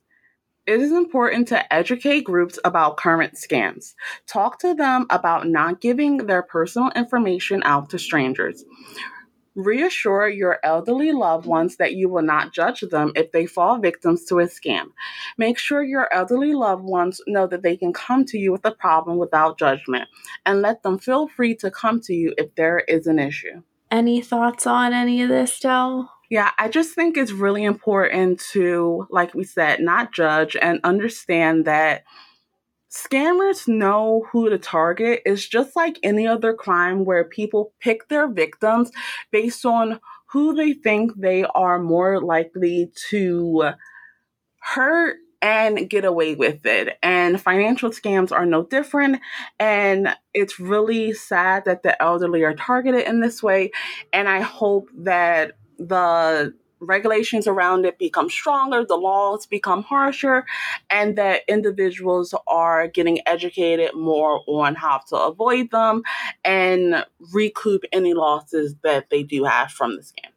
It 0.67 0.79
is 0.79 0.91
important 0.91 1.47
to 1.47 1.73
educate 1.73 2.21
groups 2.21 2.59
about 2.63 2.97
current 2.97 3.33
scams. 3.33 3.95
Talk 4.27 4.59
to 4.59 4.75
them 4.75 5.07
about 5.09 5.47
not 5.47 5.81
giving 5.81 6.17
their 6.17 6.43
personal 6.43 6.91
information 6.95 7.63
out 7.65 7.89
to 7.89 7.99
strangers. 7.99 8.63
Reassure 9.55 10.29
your 10.29 10.59
elderly 10.63 11.11
loved 11.11 11.45
ones 11.45 11.75
that 11.77 11.93
you 11.93 12.07
will 12.07 12.21
not 12.21 12.53
judge 12.53 12.81
them 12.81 13.11
if 13.15 13.31
they 13.31 13.45
fall 13.45 13.77
victims 13.79 14.23
to 14.25 14.39
a 14.39 14.45
scam. 14.45 14.85
Make 15.37 15.57
sure 15.57 15.83
your 15.83 16.11
elderly 16.13 16.53
loved 16.53 16.83
ones 16.83 17.21
know 17.27 17.47
that 17.47 17.61
they 17.61 17.75
can 17.75 17.91
come 17.91 18.23
to 18.25 18.37
you 18.37 18.51
with 18.51 18.65
a 18.65 18.71
problem 18.71 19.17
without 19.17 19.59
judgment 19.59 20.07
and 20.45 20.61
let 20.61 20.83
them 20.83 20.99
feel 20.99 21.27
free 21.27 21.55
to 21.55 21.69
come 21.69 21.99
to 22.01 22.13
you 22.13 22.33
if 22.37 22.55
there 22.55 22.79
is 22.79 23.07
an 23.07 23.19
issue. 23.19 23.61
Any 23.89 24.21
thoughts 24.21 24.65
on 24.65 24.93
any 24.93 25.21
of 25.21 25.27
this, 25.27 25.59
Del? 25.59 26.09
Yeah, 26.29 26.51
I 26.57 26.69
just 26.69 26.95
think 26.95 27.17
it's 27.17 27.33
really 27.33 27.65
important 27.65 28.39
to, 28.53 29.05
like 29.09 29.35
we 29.35 29.43
said, 29.43 29.81
not 29.81 30.13
judge 30.13 30.55
and 30.55 30.79
understand 30.85 31.65
that 31.65 32.05
Scammers 32.91 33.67
know 33.67 34.27
who 34.31 34.49
to 34.49 34.57
target. 34.57 35.21
It's 35.25 35.47
just 35.47 35.75
like 35.75 35.97
any 36.03 36.27
other 36.27 36.53
crime 36.53 37.05
where 37.05 37.23
people 37.23 37.73
pick 37.79 38.09
their 38.09 38.27
victims 38.27 38.91
based 39.31 39.65
on 39.65 39.99
who 40.27 40.53
they 40.53 40.73
think 40.73 41.13
they 41.15 41.43
are 41.43 41.79
more 41.79 42.21
likely 42.21 42.91
to 43.09 43.71
hurt 44.59 45.17
and 45.41 45.89
get 45.89 46.05
away 46.05 46.35
with 46.35 46.65
it. 46.65 46.97
And 47.01 47.41
financial 47.41 47.89
scams 47.89 48.31
are 48.31 48.45
no 48.45 48.63
different. 48.63 49.19
And 49.59 50.15
it's 50.33 50.59
really 50.59 51.13
sad 51.13 51.65
that 51.65 51.83
the 51.83 52.01
elderly 52.01 52.43
are 52.43 52.53
targeted 52.53 53.07
in 53.07 53.21
this 53.21 53.41
way. 53.41 53.71
And 54.13 54.29
I 54.29 54.41
hope 54.41 54.89
that 54.99 55.53
the 55.79 56.53
regulations 56.81 57.47
around 57.47 57.85
it 57.85 57.97
become 57.97 58.29
stronger, 58.29 58.83
the 58.83 58.95
laws 58.95 59.45
become 59.45 59.83
harsher, 59.83 60.45
and 60.89 61.17
that 61.17 61.43
individuals 61.47 62.33
are 62.47 62.87
getting 62.87 63.19
educated 63.27 63.93
more 63.95 64.41
on 64.47 64.75
how 64.75 64.99
to 65.09 65.15
avoid 65.15 65.71
them 65.71 66.01
and 66.43 67.05
recoup 67.31 67.83
any 67.93 68.13
losses 68.13 68.75
that 68.83 69.09
they 69.09 69.23
do 69.23 69.43
have 69.43 69.71
from 69.71 69.95
the 69.95 70.01
scam. 70.01 70.31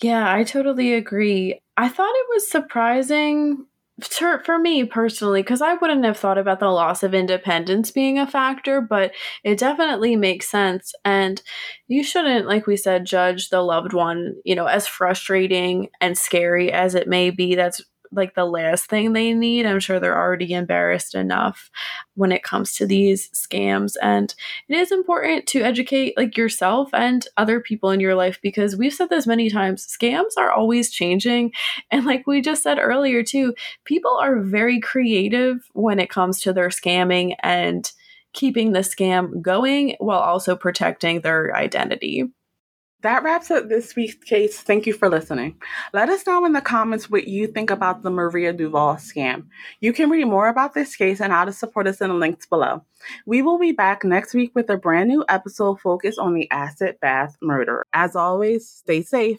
Yeah, 0.00 0.32
I 0.32 0.44
totally 0.44 0.94
agree. 0.94 1.60
I 1.76 1.88
thought 1.88 2.14
it 2.14 2.26
was 2.30 2.48
surprising 2.48 3.66
for, 4.02 4.42
for 4.44 4.58
me 4.58 4.84
personally, 4.84 5.42
because 5.42 5.62
I 5.62 5.74
wouldn't 5.74 6.04
have 6.04 6.18
thought 6.18 6.38
about 6.38 6.60
the 6.60 6.68
loss 6.68 7.02
of 7.02 7.14
independence 7.14 7.90
being 7.90 8.18
a 8.18 8.26
factor, 8.26 8.80
but 8.80 9.12
it 9.44 9.58
definitely 9.58 10.16
makes 10.16 10.48
sense. 10.48 10.92
And 11.04 11.42
you 11.88 12.02
shouldn't, 12.04 12.46
like 12.46 12.66
we 12.66 12.76
said, 12.76 13.06
judge 13.06 13.48
the 13.48 13.62
loved 13.62 13.92
one, 13.92 14.34
you 14.44 14.54
know, 14.54 14.66
as 14.66 14.86
frustrating 14.86 15.88
and 16.00 16.16
scary 16.16 16.72
as 16.72 16.94
it 16.94 17.08
may 17.08 17.30
be. 17.30 17.54
That's 17.54 17.82
like 18.12 18.34
the 18.34 18.44
last 18.44 18.86
thing 18.86 19.12
they 19.12 19.34
need. 19.34 19.66
I'm 19.66 19.80
sure 19.80 20.00
they're 20.00 20.18
already 20.18 20.52
embarrassed 20.52 21.14
enough 21.14 21.70
when 22.14 22.32
it 22.32 22.42
comes 22.42 22.74
to 22.74 22.86
these 22.86 23.30
scams 23.30 23.94
and 24.02 24.34
it 24.68 24.76
is 24.76 24.92
important 24.92 25.46
to 25.48 25.62
educate 25.62 26.16
like 26.16 26.36
yourself 26.36 26.90
and 26.92 27.26
other 27.36 27.60
people 27.60 27.90
in 27.90 28.00
your 28.00 28.14
life 28.14 28.38
because 28.42 28.76
we've 28.76 28.94
said 28.94 29.10
this 29.10 29.26
many 29.26 29.50
times, 29.50 29.86
scams 29.86 30.36
are 30.36 30.50
always 30.50 30.90
changing 30.90 31.52
and 31.90 32.04
like 32.04 32.26
we 32.26 32.40
just 32.40 32.62
said 32.62 32.78
earlier 32.78 33.22
too, 33.22 33.54
people 33.84 34.16
are 34.16 34.40
very 34.40 34.80
creative 34.80 35.68
when 35.72 35.98
it 35.98 36.10
comes 36.10 36.40
to 36.40 36.52
their 36.52 36.68
scamming 36.68 37.34
and 37.40 37.92
keeping 38.32 38.72
the 38.72 38.80
scam 38.80 39.40
going 39.40 39.96
while 39.98 40.20
also 40.20 40.54
protecting 40.54 41.20
their 41.20 41.54
identity. 41.56 42.24
That 43.02 43.22
wraps 43.22 43.52
up 43.52 43.68
this 43.68 43.94
week's 43.94 44.16
case. 44.16 44.60
Thank 44.60 44.84
you 44.84 44.92
for 44.92 45.08
listening. 45.08 45.54
Let 45.92 46.08
us 46.08 46.26
know 46.26 46.44
in 46.44 46.52
the 46.52 46.60
comments 46.60 47.08
what 47.08 47.28
you 47.28 47.46
think 47.46 47.70
about 47.70 48.02
the 48.02 48.10
Maria 48.10 48.52
Duval 48.52 48.96
scam. 48.96 49.46
You 49.80 49.92
can 49.92 50.10
read 50.10 50.24
more 50.24 50.48
about 50.48 50.74
this 50.74 50.96
case 50.96 51.20
and 51.20 51.32
how 51.32 51.44
to 51.44 51.52
support 51.52 51.86
us 51.86 52.00
in 52.00 52.08
the 52.08 52.14
links 52.14 52.46
below. 52.46 52.82
We 53.24 53.40
will 53.40 53.58
be 53.58 53.70
back 53.70 54.02
next 54.02 54.34
week 54.34 54.50
with 54.56 54.68
a 54.68 54.76
brand 54.76 55.08
new 55.08 55.24
episode 55.28 55.78
focused 55.78 56.18
on 56.18 56.34
the 56.34 56.50
acid 56.50 56.98
bath 57.00 57.36
murder. 57.40 57.86
As 57.92 58.16
always, 58.16 58.68
stay 58.68 59.02
safe. 59.02 59.38